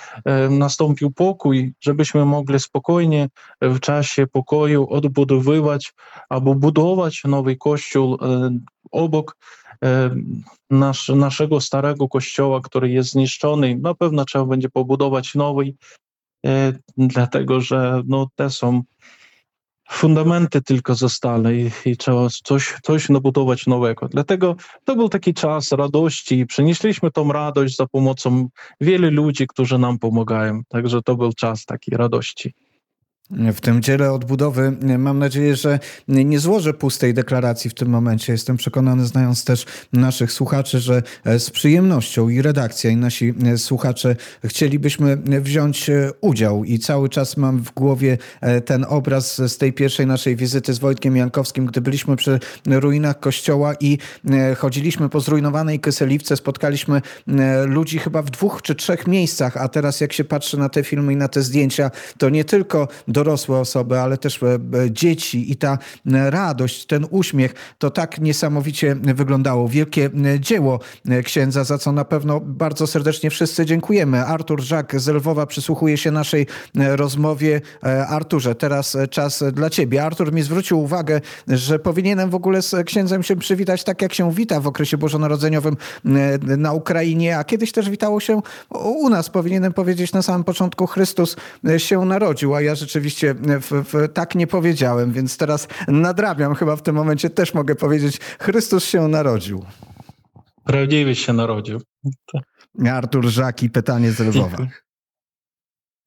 [0.49, 3.29] nastąpił pokój, żebyśmy mogli spokojnie
[3.61, 5.93] w czasie pokoju odbudowywać
[6.29, 8.17] albo budować nowy kościół
[8.91, 9.37] obok
[10.69, 13.77] nasz, naszego starego kościoła, który jest zniszczony.
[13.81, 15.73] Na pewno trzeba będzie pobudować nowy,
[16.97, 18.81] dlatego że no, te są
[19.89, 24.07] fundamenty tylko zostały i, i trzeba coś, coś nabudować nowego.
[24.07, 28.47] Dlatego to był taki czas radości i przynieśliśmy tą radość za pomocą
[28.81, 30.61] wielu ludzi, którzy nam pomagają.
[30.69, 32.53] Także to był czas takiej radości
[33.53, 34.77] w tym dziele odbudowy.
[34.97, 38.33] Mam nadzieję, że nie złożę pustej deklaracji w tym momencie.
[38.33, 44.15] Jestem przekonany, znając też naszych słuchaczy, że z przyjemnością i redakcja, i nasi słuchacze
[44.45, 45.89] chcielibyśmy wziąć
[46.21, 46.63] udział.
[46.63, 48.17] I cały czas mam w głowie
[48.65, 53.73] ten obraz z tej pierwszej naszej wizyty z Wojtkiem Jankowskim, gdy byliśmy przy ruinach kościoła
[53.79, 53.97] i
[54.57, 57.01] chodziliśmy po zrujnowanej Kyseliwce, spotkaliśmy
[57.65, 61.13] ludzi chyba w dwóch czy trzech miejscach, a teraz jak się patrzy na te filmy
[61.13, 62.87] i na te zdjęcia, to nie tylko
[63.23, 64.59] dorosłe osoby, ale też e,
[64.91, 65.77] dzieci i ta
[66.29, 69.67] radość, ten uśmiech, to tak niesamowicie wyglądało.
[69.67, 70.09] Wielkie
[70.39, 70.79] dzieło
[71.23, 74.25] księdza, za co na pewno bardzo serdecznie wszyscy dziękujemy.
[74.25, 77.61] Artur Żak z Lwowa przysłuchuje się naszej rozmowie.
[77.83, 80.03] E, Arturze, teraz czas dla ciebie.
[80.03, 84.31] Artur mi zwrócił uwagę, że powinienem w ogóle z księdzem się przywitać tak, jak się
[84.31, 85.77] wita w okresie bożonarodzeniowym
[86.57, 89.29] na Ukrainie, a kiedyś też witało się u nas.
[89.29, 91.35] Powinienem powiedzieć na samym początku Chrystus
[91.77, 96.55] się narodził, a ja rzeczywiście rzeczywiście w, w, tak nie powiedziałem, więc teraz nadrabiam.
[96.55, 99.65] Chyba w tym momencie też mogę powiedzieć, Chrystus się narodził.
[100.63, 101.81] Prawdziwie się narodził.
[102.91, 104.57] Artur Żaki, pytanie z Lwowa.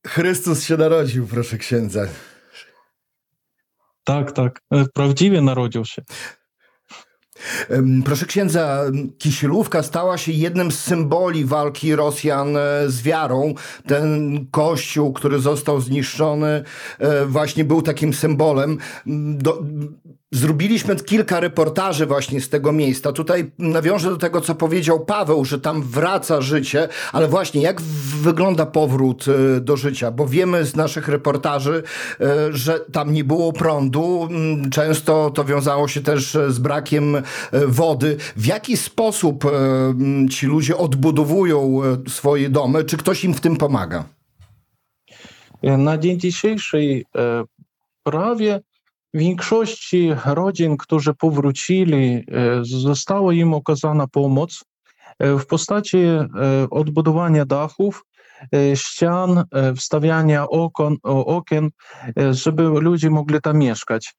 [0.06, 2.06] Chrystus się narodził, proszę księdza.
[4.04, 4.60] Tak, tak.
[4.94, 6.02] Prawdziwie narodził się.
[8.04, 8.84] Proszę księdza,
[9.18, 13.54] Kisielówka stała się jednym z symboli walki Rosjan e, z wiarą.
[13.86, 16.64] Ten kościół, który został zniszczony,
[16.98, 18.78] e, właśnie był takim symbolem.
[19.36, 19.62] Do,
[20.32, 23.12] Zrobiliśmy kilka reportaży właśnie z tego miejsca.
[23.12, 27.80] Tutaj nawiążę do tego, co powiedział Paweł, że tam wraca życie, ale właśnie jak
[28.22, 30.10] wygląda powrót e, do życia?
[30.10, 31.82] Bo wiemy z naszych reportaży,
[32.20, 34.28] e, że tam nie było prądu.
[34.30, 37.22] Mm, często to wiązało się też z brakiem e,
[37.66, 38.16] wody.
[38.36, 42.84] W jaki sposób mm, ci ludzie odbudowują swoje domy?
[42.84, 44.04] Czy ktoś im w tym pomaga?
[45.62, 47.02] Na dzień dzisiejszy
[48.02, 48.60] prawie
[49.16, 52.24] większości rodzin, którzy powrócili,
[52.62, 54.64] została im okazana pomoc
[55.20, 55.98] w postaci
[56.70, 58.04] odbudowania dachów,
[58.74, 59.44] ścian,
[59.76, 61.70] wstawiania okon, okien,
[62.30, 64.14] żeby ludzie mogli tam mieszkać.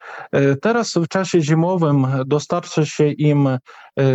[0.61, 3.49] Teraz w czasie zimowym dostarcza się im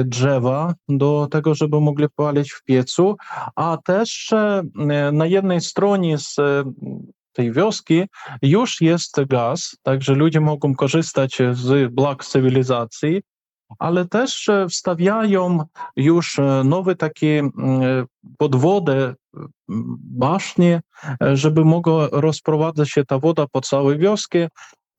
[0.05, 3.17] drzewa do tego, żeby mogli palić w piecu,
[3.57, 4.31] a też
[5.13, 6.37] na jednej stronie z
[7.33, 8.05] tej wioski
[8.43, 13.23] już jest gaz, także ludzie mogą korzystać z blag cywilizacji,
[13.79, 15.59] ale też wstawiają
[15.97, 17.49] już nowe takie
[18.39, 19.15] podwody,
[19.99, 20.81] basznie,
[21.33, 24.49] żeby mogła rozprowadzać się ta woda po całej wioskie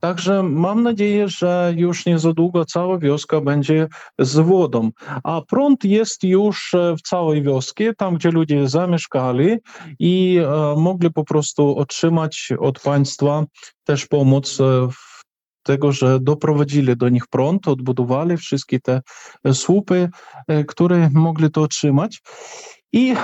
[0.03, 3.87] Także mam nadzieję, że już nie za długo cała wioska będzie
[4.19, 4.89] z wodą.
[5.23, 9.57] A prąd jest już w całej wioskie, tam gdzie ludzie zamieszkali
[9.99, 10.39] i
[10.77, 13.43] mogli po prostu otrzymać od państwa
[13.83, 14.57] też pomoc
[14.91, 15.23] w
[15.63, 19.01] tego, że doprowadzili do nich prąd, odbudowali wszystkie te
[19.53, 20.09] słupy,
[20.67, 22.21] które mogli to otrzymać.
[22.93, 23.15] I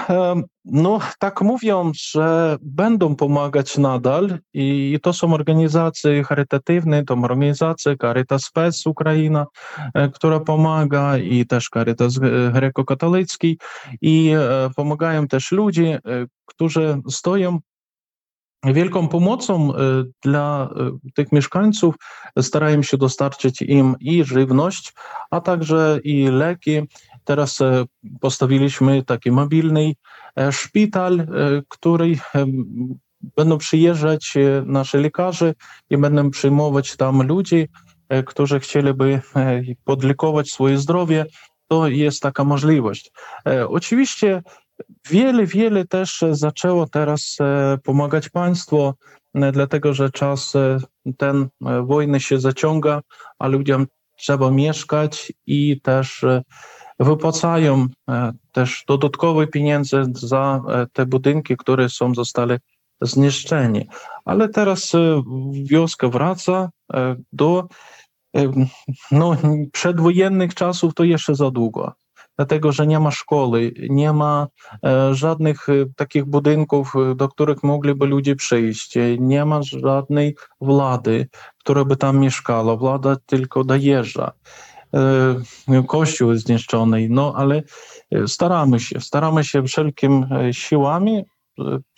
[0.65, 8.43] no, tak mówią, że będą pomagać nadal i to są organizacje charytatywne, to organizacja Caritas
[8.43, 9.45] Spec Ukraina,
[9.93, 12.19] e, która pomaga i też Caritas
[12.53, 13.57] Grekokatolicki
[14.01, 17.59] i e, pomagają też ludzie, e, którzy stoją
[18.63, 19.71] Wielką pomocą
[20.23, 20.69] dla
[21.15, 21.95] tych mieszkańców.
[22.41, 24.93] Starają się dostarczyć im i żywność,
[25.31, 26.81] a także i leki,
[27.29, 27.85] Teraz e,
[28.19, 29.93] postawiliśmy taki mobilny
[30.35, 31.25] e, szpital, e,
[31.67, 32.17] który
[33.37, 34.33] będą przyjeżdżać
[34.65, 35.53] nasi lekarze
[35.89, 37.67] i będą przyjmować tam ludzi,
[38.25, 39.21] którzy chcieliby
[39.83, 41.25] podlikować swoje zdrowie.
[41.67, 43.11] To jest taka możliwość.
[43.67, 44.41] Oczywiście
[45.09, 47.37] wiele, wiele też zaczęło teraz
[47.83, 48.93] pomagać państwo,
[49.33, 50.53] dlatego że czas
[51.17, 51.47] ten
[51.83, 53.01] wojny się zaciąga,
[53.39, 53.87] a ludziom
[54.17, 56.25] trzeba mieszkać i też
[56.99, 57.87] wypłacają
[58.51, 60.61] też dodatkowe pieniądze za
[60.93, 62.59] te budynki, które są zostały
[63.01, 63.87] zniszczeni.
[64.25, 67.67] Ale teraz e, wioska wraca e, do
[68.35, 68.51] e,
[69.11, 69.35] no,
[69.71, 71.93] przedwojennych czasów, to jeszcze za długo.
[72.37, 74.47] Dlatego, że nie ma szkoły, nie ma
[74.85, 80.35] e, żadnych e, takich budynków, e, do których mogliby ludzie przyjść, e, nie ma żadnej
[80.61, 82.75] władzy, która by tam mieszkała.
[82.75, 84.31] Władza tylko dojeżdża.
[84.93, 87.63] E, Kościół jest zniszczony, no ale
[88.11, 91.23] e, staramy się, staramy się wszelkimi e, siłami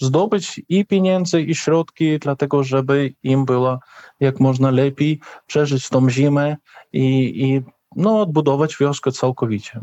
[0.02, 3.80] zdobyć i pieniądze, i środki, dlatego żeby im było
[4.20, 6.58] jak można lepiej przeżyć tą zimę
[6.94, 7.62] i, i
[7.96, 9.82] no, odbudować wioskę całkowicie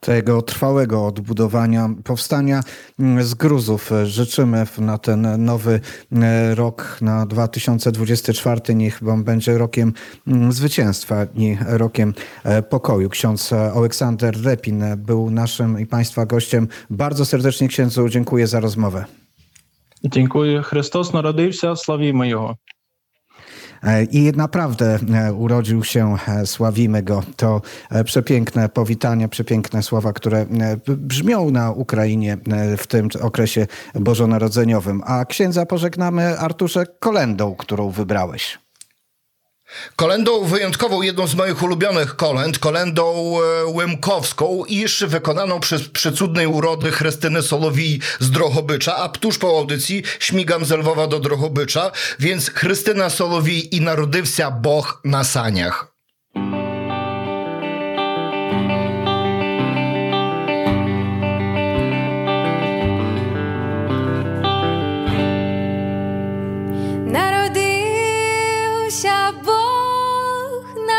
[0.00, 2.60] tego trwałego odbudowania, powstania
[2.98, 3.90] mm, z gruzów.
[4.04, 5.80] Życzymy na ten nowy
[6.12, 8.74] e, rok, na 2024.
[8.74, 9.92] Niech wam będzie rokiem
[10.26, 13.08] mm, zwycięstwa i rokiem e, pokoju.
[13.08, 16.68] Ksiądz e, Aleksander Repin był naszym i Państwa gościem.
[16.90, 19.04] Bardzo serdecznie księdzu dziękuję za rozmowę.
[20.04, 20.62] Dziękuję.
[20.62, 22.54] Chrystus narodził się, sławimy Jego.
[24.10, 27.22] I naprawdę e, urodził się, e, sławimy go.
[27.36, 30.46] To e, przepiękne powitanie, przepiękne słowa, które e,
[30.86, 35.02] brzmią na Ukrainie e, w tym okresie bożonarodzeniowym.
[35.04, 38.67] A księdza pożegnamy Arturze kolendą, którą wybrałeś.
[39.96, 46.90] Kolendą wyjątkową, jedną z moich ulubionych kolęd, kolendą e, łymkowską, iż wykonaną przez przecudnej urody
[46.90, 53.10] Chrystyny Solowij z Drohobycza, a tuż po audycji śmigam z Lwowa do Drohobycza, więc Chrystyna
[53.10, 55.97] Solowij i narodywся Boh na saniach.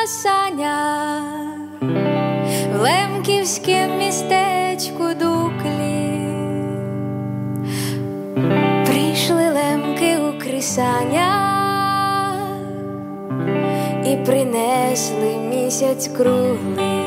[0.09, 1.23] Санях
[2.73, 6.19] в Лемківськім містечку Дуклі.
[8.85, 11.31] Прийшли лемки у крисання
[14.05, 16.99] і принесли місяць круглий.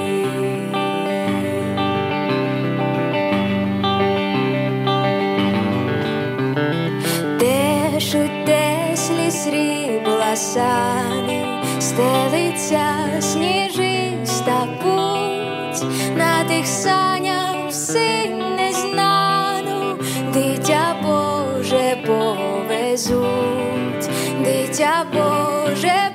[7.39, 9.92] Теж у теслі срібла
[10.37, 12.87] сани, стелиться
[13.21, 15.85] сніжиста путь,
[16.17, 19.99] на тих санях все незнану,
[20.35, 23.31] дитя Боже повезуть,
[24.45, 26.12] дитя Боже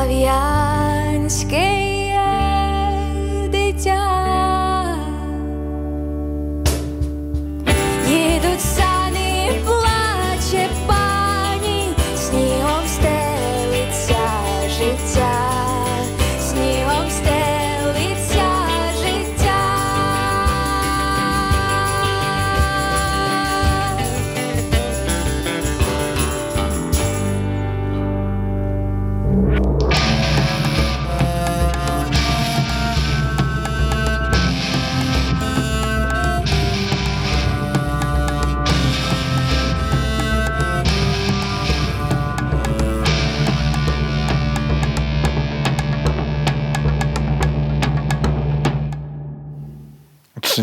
[0.00, 1.69] слав'янське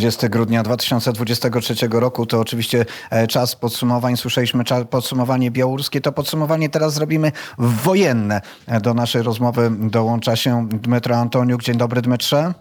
[0.09, 2.27] 20 grudnia 2023 roku.
[2.27, 4.17] To oczywiście e, czas podsumowań.
[4.17, 6.01] Słyszeliśmy podsumowanie białoruskie.
[6.01, 8.41] To podsumowanie teraz zrobimy wojenne.
[8.67, 11.63] E, do naszej rozmowy dołącza się Dmytro Antoniuk.
[11.63, 12.55] Dzień dobry, Dmytrze.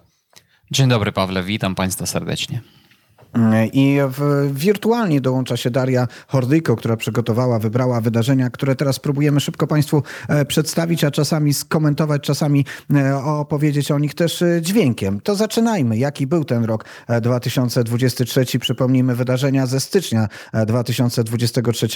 [0.71, 1.43] Dzień dobry, Pawle.
[1.43, 2.61] Witam Państwa serdecznie.
[3.73, 9.67] I w, wirtualnie dołącza się Daria Hordyjko, która przygotowała, wybrała wydarzenia, które teraz próbujemy szybko
[9.67, 12.65] Państwu e, przedstawić, a czasami skomentować, czasami
[12.95, 15.21] e, opowiedzieć o nich też e, dźwiękiem.
[15.21, 15.97] To zaczynajmy.
[15.97, 18.59] Jaki był ten rok e, 2023?
[18.59, 21.87] Przypomnijmy wydarzenia ze stycznia e, 2023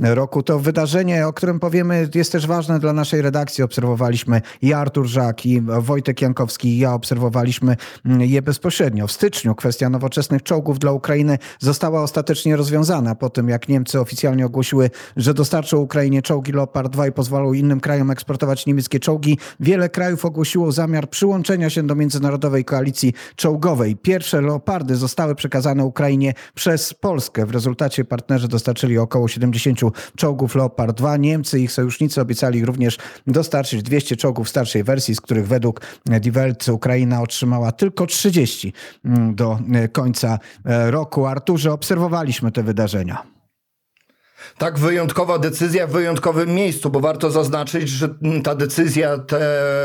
[0.00, 0.42] roku.
[0.42, 3.64] To wydarzenie, o którym powiemy, jest też ważne dla naszej redakcji.
[3.64, 9.06] Obserwowaliśmy i Artur Żak, i Wojtek Jankowski, i ja obserwowaliśmy mm, je bezpośrednio.
[9.06, 14.46] W styczniu kwestia nowoczesnych czołgów dla Ukrainy została ostatecznie rozwiązana po tym, jak Niemcy oficjalnie
[14.46, 19.38] ogłosiły, że dostarczą Ukrainie czołgi Leopard 2 i pozwolą innym krajom eksportować niemieckie czołgi.
[19.60, 23.96] Wiele krajów ogłosiło zamiar przyłączenia się do międzynarodowej koalicji czołgowej.
[23.96, 27.46] Pierwsze Leopardy zostały przekazane Ukrainie przez Polskę.
[27.46, 29.80] W rezultacie partnerzy dostarczyli około 70
[30.16, 31.16] czołgów Leopard 2.
[31.16, 36.32] Niemcy i ich sojusznicy obiecali również dostarczyć 200 czołgów starszej wersji, z których według Die
[36.32, 38.72] Welt Ukraina otrzymała tylko 30
[39.04, 39.58] mm, do
[39.92, 41.26] końca roku.
[41.26, 43.22] Arturze, obserwowaliśmy te wydarzenia.
[44.58, 48.08] Tak, wyjątkowa decyzja w wyjątkowym miejscu, bo warto zaznaczyć, że
[48.44, 49.40] ta decyzja, te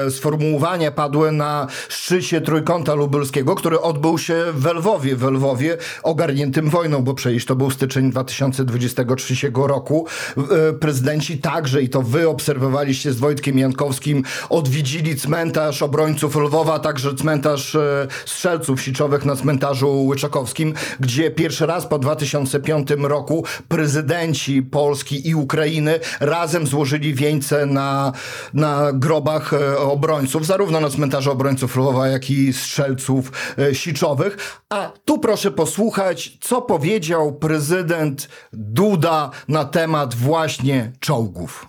[0.10, 7.04] sformułowania padły na szczycie Trójkąta Lubelskiego, który odbył się w Lwowie, w Lwowie ogarniętym wojną,
[7.04, 10.08] bo przecież to był styczeń 2023 roku.
[10.38, 17.16] E, Prezydenci także, i to wy obserwowaliście z Wojtkiem Jankowskim, odwiedzili cmentarz obrońców Lwowa, także
[17.16, 25.30] cmentarz e, strzelców siczowych na cmentarzu Łyczakowskim, gdzie pierwszy raz po 2005 roku prezydenci Polski
[25.30, 28.12] i Ukrainy razem złożyli wieńce na,
[28.54, 34.62] na grobach e, obrońców, zarówno na cmentarzu obrońców Lwowa, jak i strzelców e, siczowych.
[34.70, 41.68] A tu proszę posłuchać, co powiedział prezydent Duda na temat właśnie czołgów.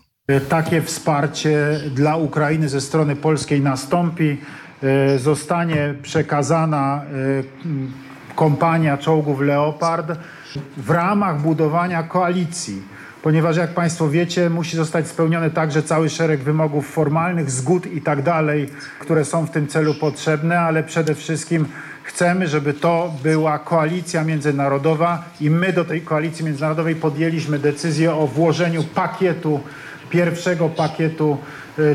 [0.48, 4.38] Takie wsparcie dla Ukrainy ze strony polskiej nastąpi.
[4.82, 10.12] E, Zostanie przekazana e, kompania czołgów Leopard
[10.76, 12.82] w ramach budowania koalicji.
[13.22, 18.22] Ponieważ jak Państwo wiecie, musi zostać spełniony także cały szereg wymogów formalnych, zgód i tak
[18.22, 21.66] dalej, które są w tym celu potrzebne, ale przede wszystkim
[22.02, 28.26] chcemy, żeby to była koalicja międzynarodowa i my do tej koalicji międzynarodowej podjęliśmy decyzję o
[28.26, 29.60] włożeniu pakietu
[30.10, 31.38] pierwszego pakietu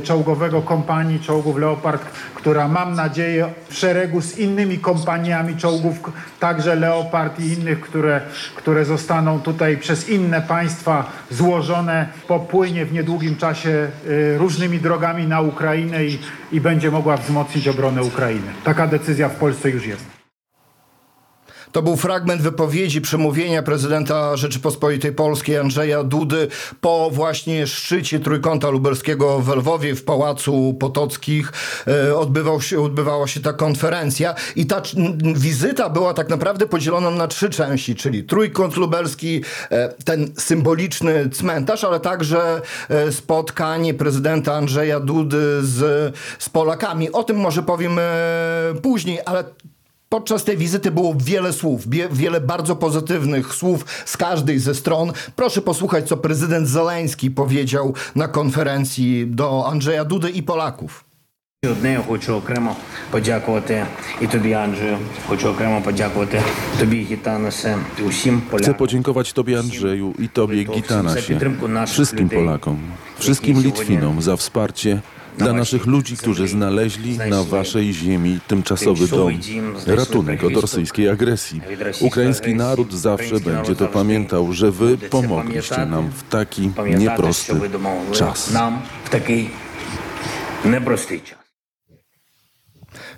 [0.03, 2.01] czołgowego kompanii czołgów Leopard,
[2.36, 5.99] która mam nadzieję w szeregu z innymi kompaniami czołgów,
[6.39, 8.21] także Leopard i innych, które,
[8.55, 15.41] które zostaną tutaj przez inne państwa złożone, popłynie w niedługim czasie e, różnymi drogami na
[15.41, 16.19] Ukrainę i,
[16.51, 18.47] i będzie mogła wzmocnić obronę Ukrainy.
[18.63, 20.20] Taka decyzja w Polsce już jest.
[21.72, 26.47] To był fragment wypowiedzi przemówienia prezydenta Rzeczypospolitej Polskiej Andrzeja Dudy
[26.82, 31.51] po właśnie szczycie Trójkąta Lubelskiego w Lwowie w Pałacu Potockich.
[31.88, 34.82] E, Odbywał się, odbywała się ta konferencja i ta
[35.36, 41.84] wizyta była tak naprawdę podzielona na trzy części, czyli Trójkąt Lubelski, e, ten symboliczny cmentarz,
[41.84, 47.11] ale także e, spotkanie prezydenta Andrzeja Dudy z, z Polakami.
[47.11, 47.99] O tym może powiem
[48.82, 49.43] później, ale
[50.11, 55.12] Podczas tej wizyty było wiele słów, bie- wiele bardzo pozytywnych słów z każdej ze stron.
[55.36, 61.04] Proszę posłuchać, co prezydent Zeleński powiedział na konferencji do Andrzeja Dudy i Polaków.
[61.72, 62.76] Одне я хочу окремо
[63.11, 63.86] подякувати
[64.20, 64.98] і тобі, Анджею.
[65.28, 66.42] Хочу окремо подякувати
[66.78, 68.74] тобі, Гітанасе, і усім Chcę полякам.
[68.74, 73.57] podziękować Tobie, Andrzeju, i Tobie, Litowcom, Gitanasie, za підтримку наших wszystkim людей, Polakom, які wszystkim
[73.57, 75.00] сьогодні Litwinom za wsparcie
[75.38, 79.39] dla naszych ludzi, którzy znaleźli na waszej ziemi tymczasowy dom,
[79.88, 81.61] ratunek od rosyjskiej agresji.
[81.99, 87.53] Ukraiński naród zawsze będzie to pamiętał, że wy pomogliście nam w taki nieprosty
[88.11, 88.51] czas.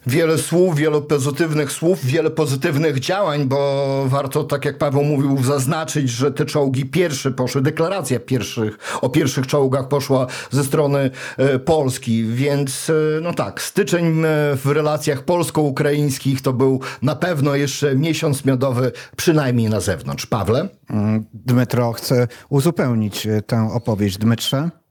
[0.07, 6.09] Wiele słów, wiele pozytywnych słów, wiele pozytywnych działań, bo warto, tak jak Paweł mówił, zaznaczyć,
[6.09, 12.25] że te czołgi pierwsze poszły, deklaracja pierwszych, o pierwszych czołgach poszła ze strony e, Polski,
[12.25, 14.23] więc e, no tak, styczeń e,
[14.55, 20.25] w relacjach polsko-ukraińskich to był na pewno jeszcze miesiąc miodowy, przynajmniej na zewnątrz.
[20.25, 20.69] Pawle?
[20.89, 24.17] Mm, Dmytro chce uzupełnić tę opowieść.
[24.17, 24.82] Dmytrze?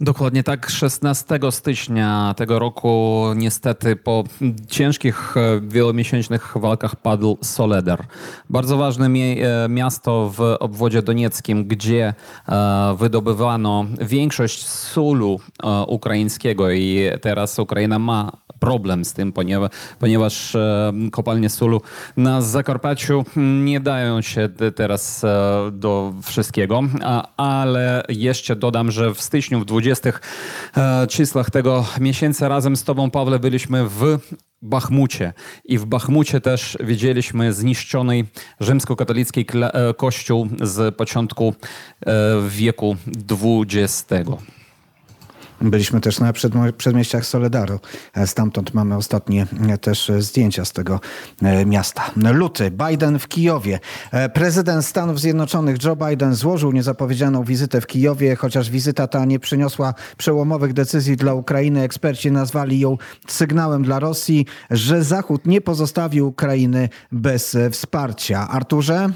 [0.00, 0.70] Dokładnie tak.
[0.70, 4.24] 16 stycznia tego roku niestety po
[4.68, 8.04] ciężkich e, wielomiesięcznych walkach padł Soledar.
[8.50, 12.14] Bardzo ważne e, miasto w obwodzie donieckim, gdzie
[12.48, 15.40] e, wydobywano większość sulu
[15.86, 20.56] ukraińskiego i teraz Ukraina ma problem z tym, ponieważ, ponieważ
[21.12, 21.80] kopalnie solu
[22.16, 26.82] na Zakarpaciu nie dają się te- teraz e, do wszystkiego,
[27.36, 30.12] ale jeszcze dodam, że w styczniu, w 20
[30.76, 34.18] e, czysłach tego miesiąca razem z tobą, Pawle, byliśmy w
[34.62, 35.32] Bachmucie
[35.64, 38.24] i w Bachmucie też widzieliśmy zniszczony
[38.60, 41.54] rzymskokatolicki e, kościół z początku
[42.48, 42.96] wieku
[43.30, 44.06] XX.
[45.60, 46.32] Byliśmy też na
[46.76, 47.80] przedmieściach Soledaru.
[48.14, 51.00] E, Stamtąd mamy ostatnie e, też e, zdjęcia z tego
[51.66, 52.10] miasta.
[52.16, 53.80] Luty, Biden w Kijowie.
[54.34, 59.94] Prezydent Stanów Zjednoczonych Joe Biden złożył niezapowiedzianą wizytę w Kijowie, chociaż wizyta ta nie przyniosła
[60.16, 61.82] przełomowych decyzji dla Ukrainy.
[61.82, 62.96] Eksperci nazwali ją
[63.28, 68.48] sygnałem dla Rosji, że Zachód nie pozostawi Ukrainy bez wsparcia.
[68.48, 69.10] Arturze?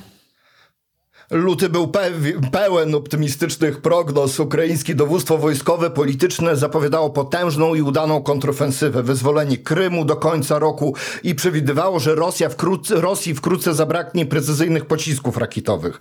[1.30, 4.40] Luty był pew- pełen optymistycznych prognoz.
[4.40, 11.34] Ukraińskie dowództwo wojskowe, polityczne zapowiadało potężną i udaną kontrofensywę, wyzwolenie Krymu do końca roku i
[11.34, 16.00] przewidywało, że Rosja wkrótce, Rosji wkrótce zabraknie precyzyjnych pocisków rakietowych.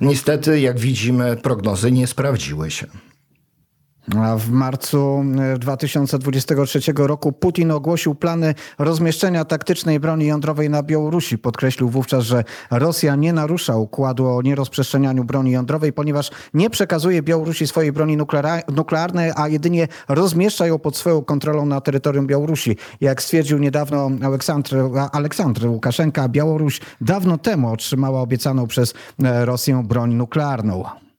[0.00, 2.86] Niestety, jak widzimy, prognozy nie sprawdziły się.
[4.38, 11.38] W marcu e, 2023 roku Putin ogłosił plany rozmieszczenia taktycznej broni jądrowej na Białorusi.
[11.38, 17.66] Podkreślił wówczas, że Rosja nie narusza układu o nierozprzestrzenianiu broni jądrowej, ponieważ nie przekazuje Białorusi
[17.66, 18.16] swojej broni
[18.68, 22.76] nuklearnej, a jedynie rozmieszcza ją pod swoją kontrolą na terytorium Białorusi.
[23.00, 24.76] Jak stwierdził niedawno Aleksandr,
[25.12, 31.09] Aleksandr Łukaszenka, Białoruś dawno temu otrzymała obiecaną przez e, Rosję broń nuklearną.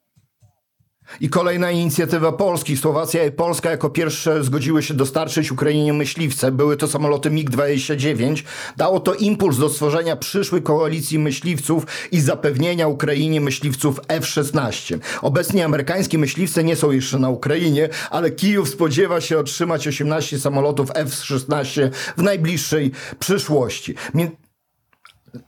[1.19, 2.77] I kolejna inicjatywa Polski.
[2.77, 6.51] Słowacja i Polska jako pierwsze zgodziły się dostarczyć Ukrainie myśliwce.
[6.51, 8.43] Były to samoloty MiG-29.
[8.77, 14.99] Dało to impuls do stworzenia przyszłej koalicji myśliwców i zapewnienia Ukrainie myśliwców F-16.
[15.21, 20.91] Obecnie amerykańskie myśliwce nie są jeszcze na Ukrainie, ale Kijów spodziewa się otrzymać 18 samolotów
[20.95, 23.95] F-16 w najbliższej przyszłości.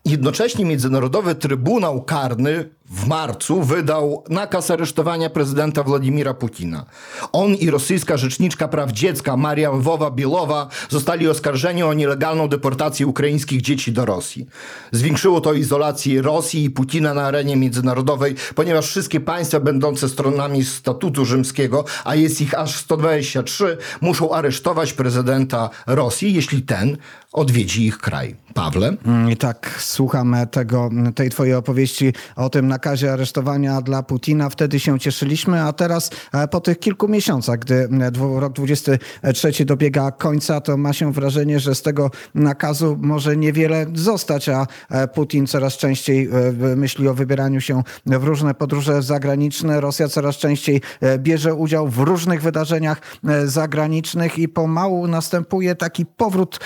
[0.05, 6.85] Jednocześnie Międzynarodowy Trybunał Karny w marcu wydał nakaz aresztowania prezydenta Władimira Putina.
[7.31, 13.91] On i rosyjska rzeczniczka praw dziecka Maria Lwowa-Bielowa zostali oskarżeni o nielegalną deportację ukraińskich dzieci
[13.91, 14.45] do Rosji.
[14.91, 21.25] Zwiększyło to izolację Rosji i Putina na arenie międzynarodowej, ponieważ wszystkie państwa będące stronami statutu
[21.25, 26.97] rzymskiego, a jest ich aż 123, muszą aresztować prezydenta Rosji, jeśli ten
[27.33, 28.35] odwiedzi ich kraj.
[28.53, 28.97] Pawle?
[29.05, 34.49] Mm, I tak słucham tego, tej twojej opowieści o tym nakazie aresztowania dla Putina.
[34.49, 40.11] Wtedy się cieszyliśmy, a teraz e, po tych kilku miesiącach, gdy e, rok 23 dobiega
[40.11, 45.47] końca, to ma się wrażenie, że z tego nakazu może niewiele zostać, a e, Putin
[45.47, 46.29] coraz częściej
[46.75, 49.81] myśli o wybieraniu się w różne podróże zagraniczne.
[49.81, 50.81] Rosja coraz częściej
[51.17, 53.01] bierze udział w różnych wydarzeniach
[53.45, 56.59] zagranicznych i pomału następuje taki powrót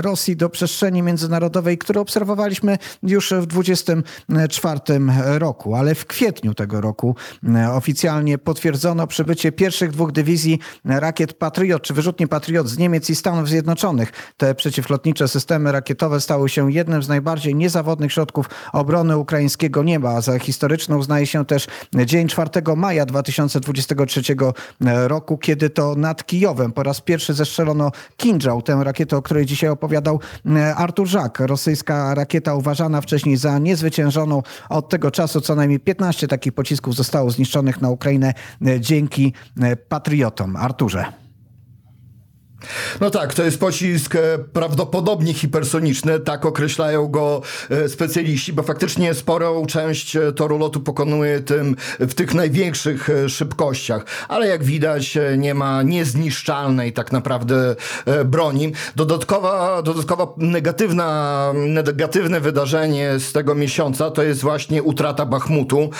[0.00, 4.80] Rosji do przestrzeni międzynarodowej, który obserwowaliśmy już w 24
[5.38, 5.43] roku.
[5.76, 7.16] Ale w kwietniu tego roku
[7.54, 13.14] e, oficjalnie potwierdzono przybycie pierwszych dwóch dywizji rakiet Patriot, czy wyrzutni Patriot z Niemiec i
[13.14, 14.12] Stanów Zjednoczonych.
[14.36, 20.20] Te przeciwlotnicze systemy rakietowe stały się jednym z najbardziej niezawodnych środków obrony ukraińskiego nieba.
[20.20, 21.66] Za historyczną uznaje się też
[22.06, 24.22] dzień 4 maja 2023
[25.06, 29.70] roku, kiedy to nad Kijowem po raz pierwszy zestrzelono Kinżał, tę rakietę, o której dzisiaj
[29.70, 31.40] opowiadał e, Artur Żak.
[31.40, 34.42] Rosyjska rakieta uważana wcześniej za niezwyciężoną.
[34.68, 38.34] Od tego czasu co najmniej 15 takich pocisków zostało zniszczonych na Ukrainę
[38.66, 40.56] e, dzięki e, patriotom.
[40.56, 41.23] Arturze.
[43.00, 49.14] No tak, to jest pocisk e, prawdopodobnie hipersoniczny, tak określają go e, specjaliści, bo faktycznie
[49.14, 55.54] sporą część e, toru lotu pokonuje tym w tych największych szybkościach, ale jak widać nie
[55.54, 57.76] ma niezniszczalnej tak naprawdę
[58.24, 58.72] broni.
[58.96, 65.90] Dodatkowa, dodatkowa negatywna, negatywne wydarzenie z tego miesiąca to jest właśnie utrata Bachmutu.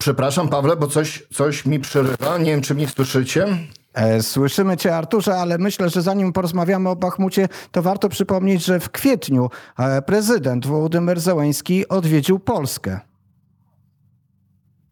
[0.00, 2.38] E, Przepraszam, Pawle, bo coś, coś mi przerywa.
[2.38, 3.46] Nie wiem, czy mnie słyszycie.
[3.94, 8.80] E, Słyszymy Cię, Arturze, ale myślę, że zanim porozmawiamy o Bachmucie, to warto przypomnieć, że
[8.80, 13.00] w kwietniu e, prezydent Wołodymyr Zełenski odwiedził Polskę.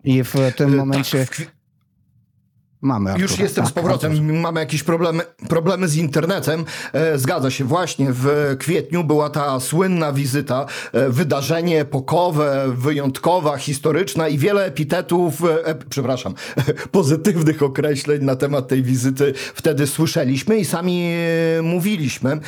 [0.04, 1.57] I w tym momencie Tak, w
[2.80, 3.10] mamy.
[3.10, 3.30] Artura.
[3.30, 4.12] Już jestem Tak, z powrotem.
[4.12, 4.32] Arturze.
[4.32, 6.64] Mamy jakieś problemy, problemy z internetem.
[6.92, 14.28] E, zgadza się, właśnie w kwietniu była ta słynna wizyta, e, wydarzenie epokowe, wyjątkowa, historyczna
[14.28, 16.34] i wiele epitetów, e, e, przepraszam,
[16.92, 21.12] pozytywnych określeń na temat tej wizyty wtedy słyszeliśmy i sami
[21.58, 22.40] e, mówiliśmy.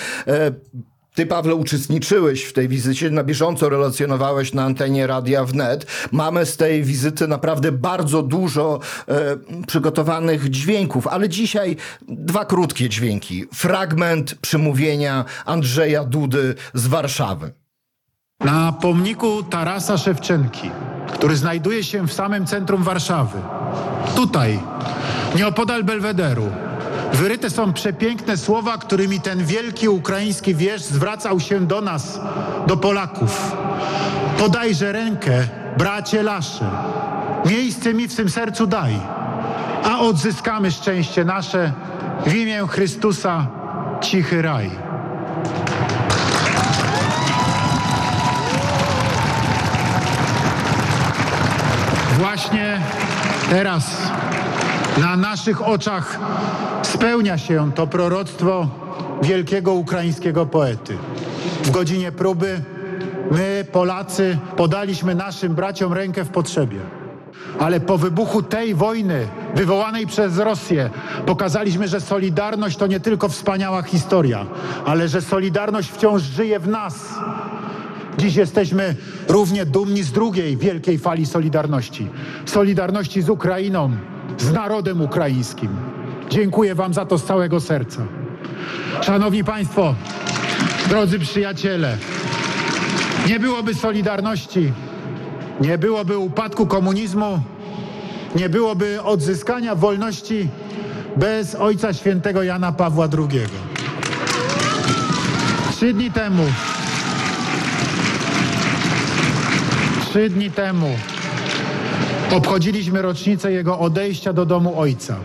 [1.20, 5.86] Ty, Pawle, uczestniczyłeś w tej wizycie, na bieżąco relacjonowałeś na antenie Radia Wnet.
[6.12, 11.76] Mamy z tej wizyty naprawdę bardzo dużo e, przygotowanych dźwięków, ale dzisiaj
[12.08, 13.46] dwa krótkie dźwięki.
[13.54, 17.52] Fragment przemówienia Andrzeja Dudy z Warszawy.
[18.44, 20.70] Na pomniku Tarasa Szewczenki,
[21.12, 23.38] który znajduje się w samym centrum Warszawy,
[24.16, 24.60] tutaj,
[25.36, 26.52] nieopodal Belwederu,
[27.12, 32.20] wyryte są przepiękne słowa, którymi ten wielki ukraiński wież zwracał się do nas,
[32.66, 33.52] do Polaków.
[34.38, 35.46] Podajże rękę,
[35.78, 36.70] bracie Lasze,
[37.46, 39.00] miejsce mi w tym sercu daj,
[39.84, 41.72] a odzyskamy szczęście nasze
[42.26, 43.46] w imię Chrystusa,
[44.00, 44.70] cichy raj.
[52.18, 52.80] Właśnie
[53.50, 53.84] teraz
[54.98, 56.18] na naszych oczach
[56.82, 58.68] spełnia się to proroctwo
[59.22, 60.96] wielkiego ukraińskiego poety.
[61.62, 62.62] W godzinie próby
[63.30, 66.80] my, Polacy, podaliśmy naszym braciom rękę w potrzebie.
[67.58, 70.90] Ale po wybuchu tej wojny wywołanej przez Rosję
[71.26, 74.46] pokazaliśmy, że Solidarność to nie tylko wspaniała historia,
[74.86, 77.08] ale że Solidarność wciąż żyje w nas.
[78.18, 78.94] Dziś jesteśmy
[79.28, 82.08] równie dumni z drugiej wielkiej fali Solidarności.
[82.46, 83.90] Solidarności z Ukrainą,
[84.40, 85.76] z narodem ukraińskim.
[86.30, 88.02] Dziękuję Wam za to z całego serca.
[89.00, 89.94] Szanowni Państwo,
[90.88, 91.98] drodzy przyjaciele,
[93.28, 94.72] nie byłoby Solidarności,
[95.60, 97.42] nie byłoby upadku komunizmu,
[98.36, 100.48] nie byłoby odzyskania wolności
[101.16, 103.40] bez Ojca Świętego Jana Pawła II.
[105.70, 106.42] Trzy dni temu
[110.10, 110.96] Trzy dni temu
[112.32, 115.16] obchodziliśmy rocznicę jego odejścia do domu ojca.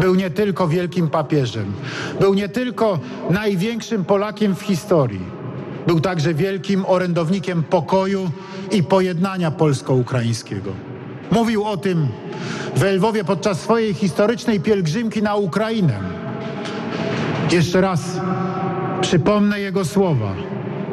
[0.00, 1.72] Był nie tylko wielkim papieżem,
[2.20, 2.98] był nie tylko
[3.30, 5.20] największym Polakiem w historii,
[5.86, 8.30] był także wielkim orędownikiem pokoju
[8.70, 10.70] i pojednania polsko-ukraińskiego.
[11.30, 12.08] Mówił o tym
[12.76, 16.00] w Lwowie podczas swojej historycznej pielgrzymki na Ukrainę.
[17.52, 18.00] Jeszcze raz
[19.00, 20.34] przypomnę jego słowa.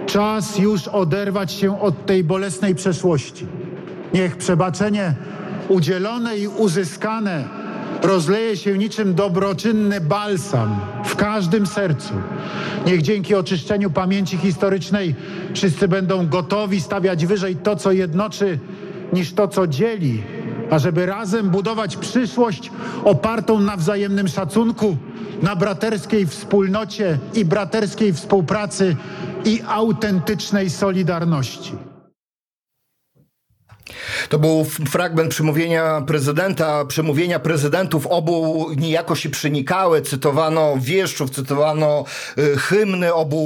[0.06, 3.46] Czas już oderwać się od tej bolesnej przeszłości.
[4.14, 5.14] Niech przebaczenie
[5.70, 7.44] udzielone i uzyskane
[8.04, 12.14] rozleje się niczym dobroczynny balsam w każdym sercu.
[12.86, 15.16] Niech dzięki oczyszczeniu pamięci historycznej
[15.54, 18.60] wszyscy będą gotowi stawiać wyżej to, co jednoczy,
[19.14, 20.24] niż to, co dzieli,
[20.72, 22.72] ażeby razem budować przyszłość
[23.04, 24.98] opartą na wzajemnym szacunku,
[25.42, 28.96] na braterskiej wspólnocie i braterskiej współpracy
[29.46, 31.89] i autentycznej solidarności.
[34.30, 42.06] To był fragment przemówienia prezydenta, przemówienia prezydentów obu niejako się przenikały, cytowano wieszczów, cytowano
[42.38, 43.40] y, hymny obu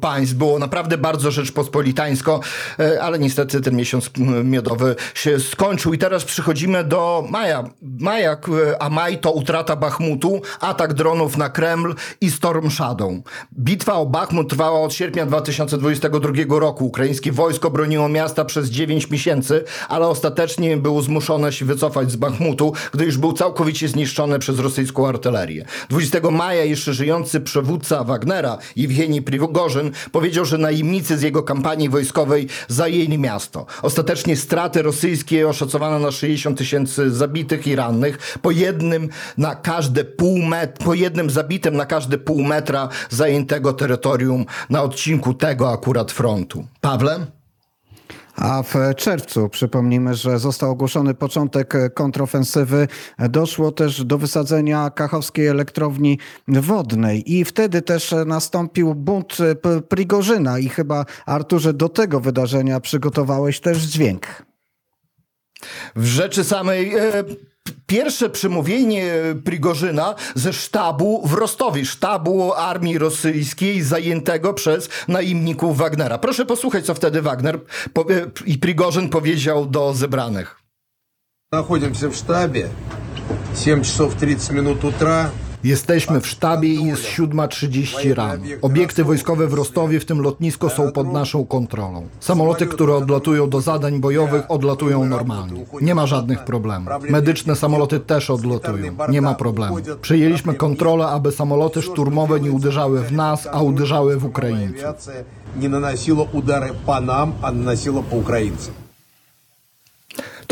[0.00, 0.34] państw.
[0.34, 2.40] Było naprawdę bardzo rzeczpospolitańsko,
[2.80, 4.10] y, ale niestety ten miesiąc
[4.44, 7.64] miodowy się skończył i teraz przechodzimy do maja.
[7.82, 8.36] Maja,
[8.80, 13.12] a maj to utrata Bachmutu, atak dronów na Kreml i Storm Shadow.
[13.58, 16.86] Bitwa o Bachmut trwała od sierpnia 2022 roku.
[16.86, 19.51] Ukraińskie wojsko broniło miasta przez 9 miesięcy,
[19.88, 25.08] ale ostatecznie było zmuszone się wycofać z Bachmutu, gdy już był całkowicie zniszczony przez rosyjską
[25.08, 25.64] artylerię.
[25.90, 32.48] 20 maja jeszcze żyjący przywódca Wagnera, Jewgeni Prigorzyn, powiedział, że najemnicy z jego kampanii wojskowej
[32.68, 33.66] zajęli miasto.
[33.82, 40.38] Ostatecznie straty rosyjskie oszacowano na 60 tysięcy zabitych i rannych, po jednym na każde pół
[40.38, 46.66] met- po jednym zabitym na każde pół metra zajętego terytorium na odcinku tego akurat frontu.
[46.80, 47.26] Pawle?
[48.36, 52.88] A w czerwcu przypomnijmy, że został ogłoszony początek kontrofensywy.
[53.18, 56.18] Doszło też do wysadzenia kachowskiej elektrowni
[56.48, 59.36] wodnej i wtedy też nastąpił bunt
[59.88, 64.26] Prigorzyna i chyba Arturze do tego wydarzenia przygotowałeś też dźwięk.
[65.96, 67.24] W rzeczy samej e,
[67.87, 69.05] pierwsze przemówienie
[69.43, 76.17] Prigorzyna ze sztabu w Rostowie, sztabu armii rosyjskiej zajętego przez najemników Wagnera.
[76.17, 77.59] Proszę posłuchać, co wtedy Wagner
[77.93, 80.61] powie, i Prigorzyn powiedział do zebranych.
[81.51, 82.69] Находимся в штабе.
[83.55, 85.31] 7 часов 30 минут утра.
[85.64, 88.44] Jesteśmy w sztabie i jest 7.30 rano.
[88.62, 92.06] Obiekty wojskowe w Rostowie, w tym lotnisko, są pod naszą kontrolą.
[92.20, 95.64] Samoloty, które odlatują do zadań bojowych, odlatują normalnie.
[95.80, 96.92] Nie ma żadnych problemów.
[97.10, 98.96] Medyczne samoloty też odlatują.
[99.08, 99.76] Nie ma problemu.
[100.02, 104.84] Przyjęliśmy kontrolę, aby samoloty szturmowe nie uderzały w nas, a uderzały w Ukraińców.
[105.56, 108.81] Nie nanosiło udary po nam, a nanosiło po Ukraińców.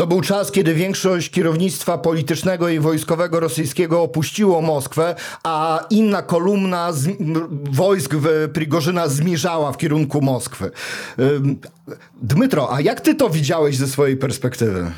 [0.01, 6.93] To był czas, kiedy większość kierownictwa politycznego i wojskowego rosyjskiego opuściło Moskwę, a inna kolumna
[6.93, 7.09] z,
[7.71, 10.71] wojsk w Prigorzyna zmierzała w kierunku Moskwy.
[12.21, 14.91] Dmytro, a jak ty to widziałeś ze swojej perspektywy?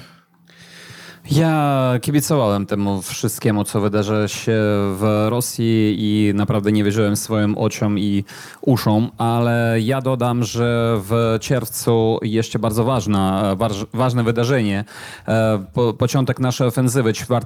[1.32, 4.58] Ja kibicowałem temu wszystkiemu, co wydarza się
[4.98, 8.24] w Rosji i naprawdę nie wierzyłem swoim oczom i
[8.62, 14.86] uszom, ale ja dodam, że w czerwcu jeszcze bardzo ważna, waż, ważne wydarzenie.
[15.28, 17.46] E, Po, początek naszej ofensywy 4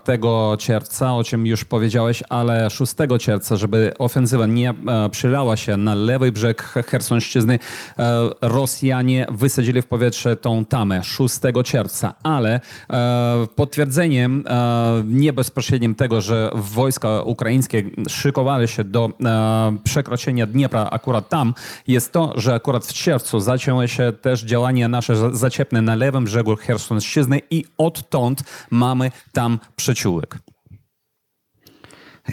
[0.60, 5.96] czerwca, o czym już powiedziałeś, ale 6 czerwca, żeby ofensywa nie e, przylała się na
[5.96, 7.60] lewy brzeg Chersonszczyzny,
[8.00, 12.60] e, Rosjanie wysadzili w powietrze tą tamę 6 czerwca, ale
[12.90, 20.90] e, potwierdzeniem e, nie bezpośrednim tego, że wojska ukraińskie szykowali się do e, przekroczenia Dniepra
[20.92, 21.54] akurat tam,
[21.88, 26.24] jest to, że akurat w czerwcu zaczęły się też działania nasze za- zaciepne na lewym
[26.24, 30.40] brzegu Chersonszczyzny i odtąd mamy tam przeciółek.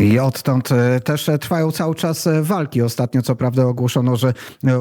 [0.00, 2.82] I odtąd e, też e, trwają cały czas e, walki.
[2.82, 4.34] Ostatnio co prawda ogłoszono, że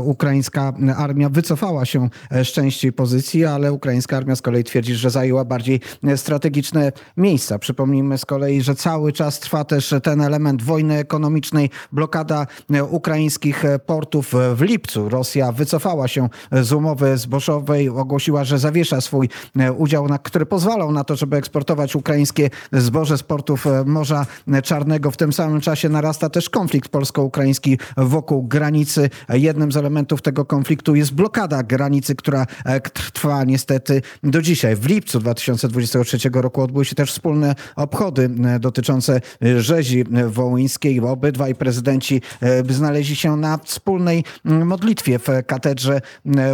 [0.04, 5.46] ukraińska armia wycofała się z części pozycji, ale ukraińska armia z kolei twierdzi, że zajęła
[5.46, 5.82] bardziej
[6.16, 7.60] strategiczne miejsca.
[7.60, 12.48] Przypomnijmy z kolei, że cały czas trwa też ten element wojny ekonomicznej, blokada
[12.90, 15.10] ukraińskich portów w lipcu.
[15.10, 19.30] Rosja wycofała się z umowy zbożowej, ogłosiła, że zawiesza swój
[19.78, 24.26] udział, który pozwalał na to, żeby eksportować ukraińskie zboże z portów Morza
[24.64, 25.03] Czarnego.
[25.12, 29.10] W tym samym czasie narasta też konflikt polsko-ukraiński wokół granicy.
[29.30, 34.76] Jednym z elementów tego konfliktu jest blokada granicy, która e, trwa niestety do dzisiaj.
[34.76, 41.00] W lipcu 2023 roku odbyły się też wspólne obchody e, dotyczące e, rzezi wołyńskiej.
[41.00, 42.22] Obydwaj prezydenci
[42.70, 46.02] znaleźli się na wspólnej modlitwie w katedrze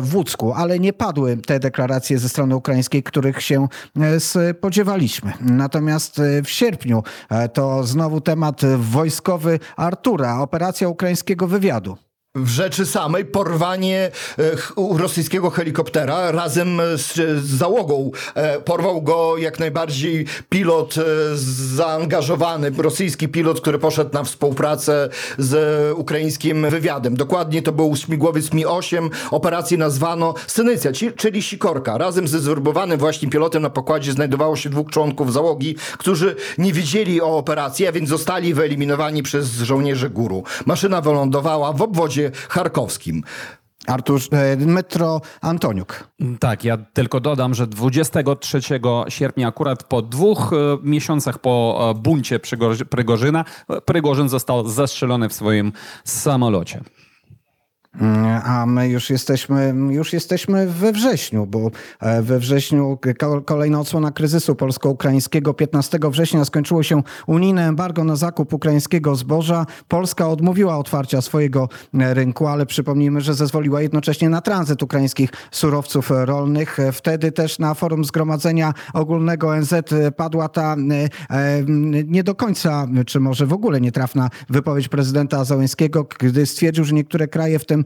[0.01, 3.67] w Łódzku, ale nie padły te deklaracje ze strony ukraińskiej, których się
[4.19, 5.33] spodziewaliśmy.
[5.41, 7.03] Natomiast w sierpniu
[7.53, 8.38] to znowu temat
[8.77, 11.97] wojskowy Artura, operacja ukraińskiego wywiadu.
[12.43, 17.13] W rzeczy samej porwanie e, rosyjskiego helikoptera razem z,
[17.43, 18.11] z załogą.
[18.35, 21.01] E, Porwał go jak najbardziej pilot e,
[21.75, 25.53] zaangażowany, rosyjski pilot, który poszedł na współpracę z
[25.97, 27.15] ukraińskim wywiadem.
[27.15, 29.09] Dokładnie to był śmigłowiec Mi-8.
[29.31, 31.97] Operację nazwano Synycja, czyli Sikorka.
[31.97, 37.21] Razem ze zwerbowanym właśnie pilotem na pokładzie znajdowało się dwóch członków załogi, którzy nie wiedzieli
[37.21, 40.43] o operacji, a więc zostali wyeliminowani przez żołnierzy góru.
[40.65, 43.23] Maszyna wylądowała w obwodzie charkowskim.
[43.87, 46.09] Artur, e, Metro Antoniuk.
[46.39, 48.59] Tak, ja tylko dodam, że 23
[49.09, 52.39] sierpnia, akurat po dwóch e, miesiącach po e, buncie
[52.89, 53.45] Prygorzyna,
[53.85, 55.71] Prygorzyn został zastrzelony w swoim
[56.03, 56.81] samolocie.
[58.43, 64.11] A my już jesteśmy, już jesteśmy we wrześniu, bo e, we wrześniu ko- kolejna odsłona
[64.11, 65.53] kryzysu polsko-ukraińskiego.
[65.53, 69.65] 15 września skończyło się unijne embargo na zakup ukraińskiego zboża.
[69.87, 71.69] Polska odmówiła otwarcia swojego
[71.99, 76.79] e, rynku, ale przypomnijmy, że zezwoliła jednocześnie na tranzyt ukraińskich surowców rolnych.
[76.79, 79.73] E, Wtedy też na forum Zgromadzenia Ogólnego ONZ
[80.17, 80.75] padła ta
[82.07, 87.27] nie do końca, czy może w ogóle nietrafna wypowiedź prezydenta Załęskiego, gdy stwierdził, że niektóre
[87.27, 87.85] kraje w tym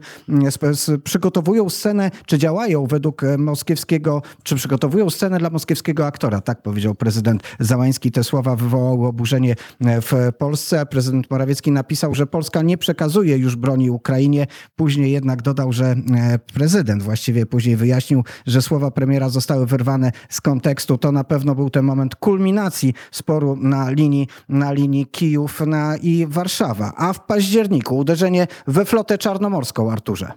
[1.04, 6.40] przygotowują scenę, czy działają według e, moskiewskiego, czy przygotowują scenę dla moskiewskiego aktora.
[6.40, 8.10] Tak powiedział prezydent Załański.
[8.10, 10.86] Te słowa wywołały oburzenie e, w Polsce.
[10.86, 14.46] Prezydent Morawiecki napisał, że Polska nie przekazuje już broni Ukrainie.
[14.76, 20.40] Później jednak dodał, że e, prezydent właściwie później wyjaśnił, że słowa premiera zostały wyrwane z
[20.40, 20.98] kontekstu.
[20.98, 26.26] To na pewno był ten moment kulminacji sporu na linii, na linii Kijów na, i
[26.26, 26.92] Warszawa.
[26.96, 30.32] A w październiku uderzenie we flotę czarnomorską, Arturze.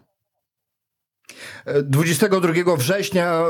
[1.83, 3.43] 22 września,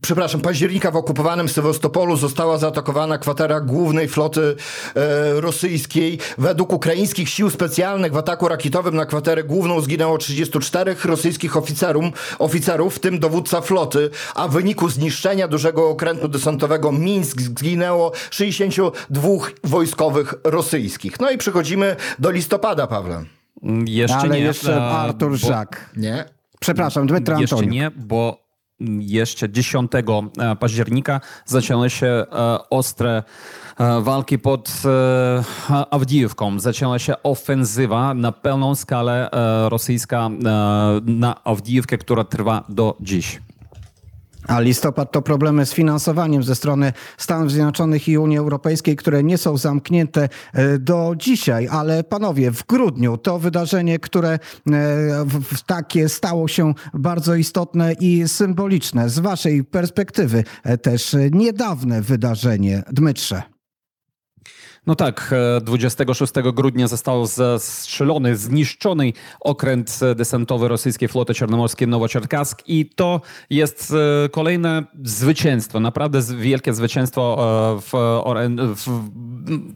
[0.00, 4.56] przepraszam, października w okupowanym Sewastopolu została zaatakowana kwatera głównej floty
[4.96, 6.18] e, rosyjskiej.
[6.38, 12.94] Według ukraińskich sił specjalnych w ataku rakietowym na kwaterę główną zginęło 34 rosyjskich oficerum, oficerów,
[12.94, 19.30] w tym dowódca floty, a w wyniku zniszczenia dużego okrętu desantowego Mińsk zginęło 62
[19.64, 21.20] wojskowych rosyjskich.
[21.20, 23.41] No i przechodzimy do listopada, Pawle.
[23.86, 24.40] Jeszcze Ale nie.
[24.40, 25.90] jeszcze e, Artur bo- Żak.
[25.96, 26.24] Nie?
[26.60, 27.74] Przepraszam, Dmytro Jeszcze Antoniuk.
[27.74, 28.42] nie, bo
[29.00, 29.92] jeszcze 10
[30.38, 32.24] e, października zaczęły się e,
[32.70, 33.22] ostre
[34.00, 34.72] walki pod
[35.90, 36.60] Awdijówką.
[36.60, 39.28] Zaczęła się ofensywa na pełną skalę
[39.68, 40.28] rosyjska
[41.06, 43.40] na Awdijówkę, która trwa do dziś.
[44.48, 49.38] A listopad to problemy z finansowaniem ze strony Stanów Zjednoczonych i Unii Europejskiej, które nie
[49.38, 51.68] są zamknięte e, do dzisiaj.
[51.70, 54.38] Ale panowie, w grudniu to wydarzenie, które e,
[55.66, 59.08] takie stało się bardzo istotne i symboliczne.
[59.08, 62.82] Z waszej perspektywy e, też niedawne wydarzenie.
[62.92, 63.51] Dmytrze.
[64.86, 72.86] No tak, e, 26 grudnia został zastrzelony, zniszczony okręt desantowy rosyjskiej floty czarnomorskiej Nowoczerkask i
[72.86, 73.20] to
[73.50, 77.36] jest e, kolejne zwycięstwo, naprawdę wielkie zwycięstwo
[77.76, 77.92] e, w,
[78.76, 79.10] w,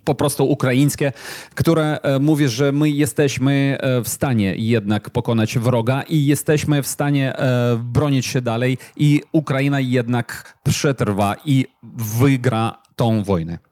[0.04, 1.12] po prostu ukraińskie,
[1.54, 6.86] które e, mówi, że my jesteśmy e, w stanie jednak pokonać wroga i jesteśmy w
[6.86, 13.65] stanie e, bronić się dalej i Ukraina jednak przetrwa i wygra tą wojnę.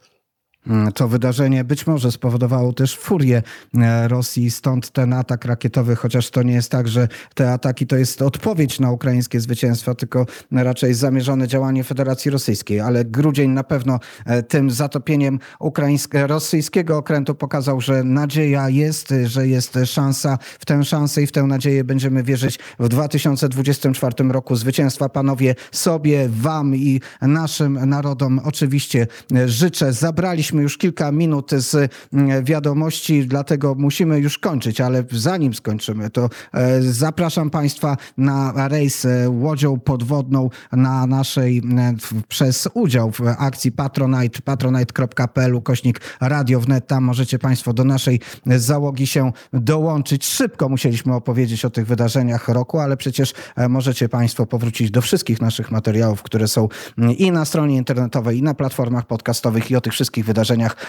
[0.67, 3.43] Mm, To wydarzenie być może spowodowało też furię
[3.75, 7.97] e, Rosji, stąd ten atak rakietowy, chociaż to nie jest tak, że te ataki to
[7.97, 12.81] jest odpowiedź na ukraińskie zwycięstwa, tylko raczej zamierzone działanie Federacji Rosyjskiej.
[12.81, 19.49] Ale grudzień na pewno e, tym zatopieniem ukraińskiego, rosyjskiego okrętu pokazał, że nadzieja jest, że
[19.49, 20.39] jest szansa.
[20.59, 24.57] W tę szansę i w tę nadzieję będziemy wierzyć w 2024 roku.
[24.57, 29.93] Zwycięstwa panowie sobie, wam i naszym narodom oczywiście e, życzę.
[29.93, 36.31] Zabraliśmy już kilka minut z mm, wiadomości, dlatego musimy już kończyć, ale zanim skończymy, to
[36.55, 41.95] e, zapraszam Państwa na rejs e, łodzią podwodną na naszej, e,
[42.29, 46.87] przez udział w akcji Patronite, patronite.pl kośnik Radio Wnet.
[46.87, 50.27] Tam możecie Państwo do naszej załogi się dołączyć.
[50.27, 55.41] Szybko musieliśmy opowiedzieć o tych wydarzeniach roku, ale przecież e, możecie Państwo powrócić do wszystkich
[55.41, 59.81] naszych materiałów, które są mm, i na stronie internetowej, i na platformach podcastowych, i o
[59.81, 60.44] tych wszystkich wydarzeniach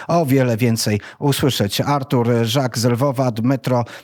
[0.08, 1.80] o wiele więcej usłyszeć.
[1.80, 3.32] Artur Żak z Lwowa,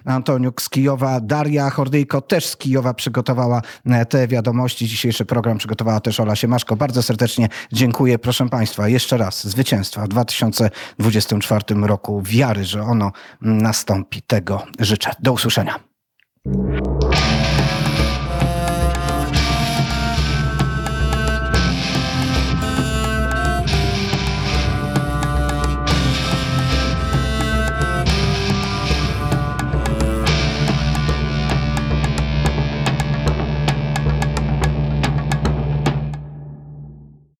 [0.04, 4.86] Antoniuk z Kijowa, Daria Hordyjko też z Kijowa przygotowała e, te wiadomości.
[4.88, 6.76] Dzisiejszy program przygotowała też Ola Siemaszko.
[6.76, 8.18] Bardzo serdecznie dziękuję.
[8.18, 12.22] Proszę Państwa, jeszcze raz zwycięstwa w 2024 roku.
[12.22, 14.22] Wiary, że ono nastąpi.
[14.22, 15.10] Tego życzę.
[15.20, 15.74] Do usłyszenia.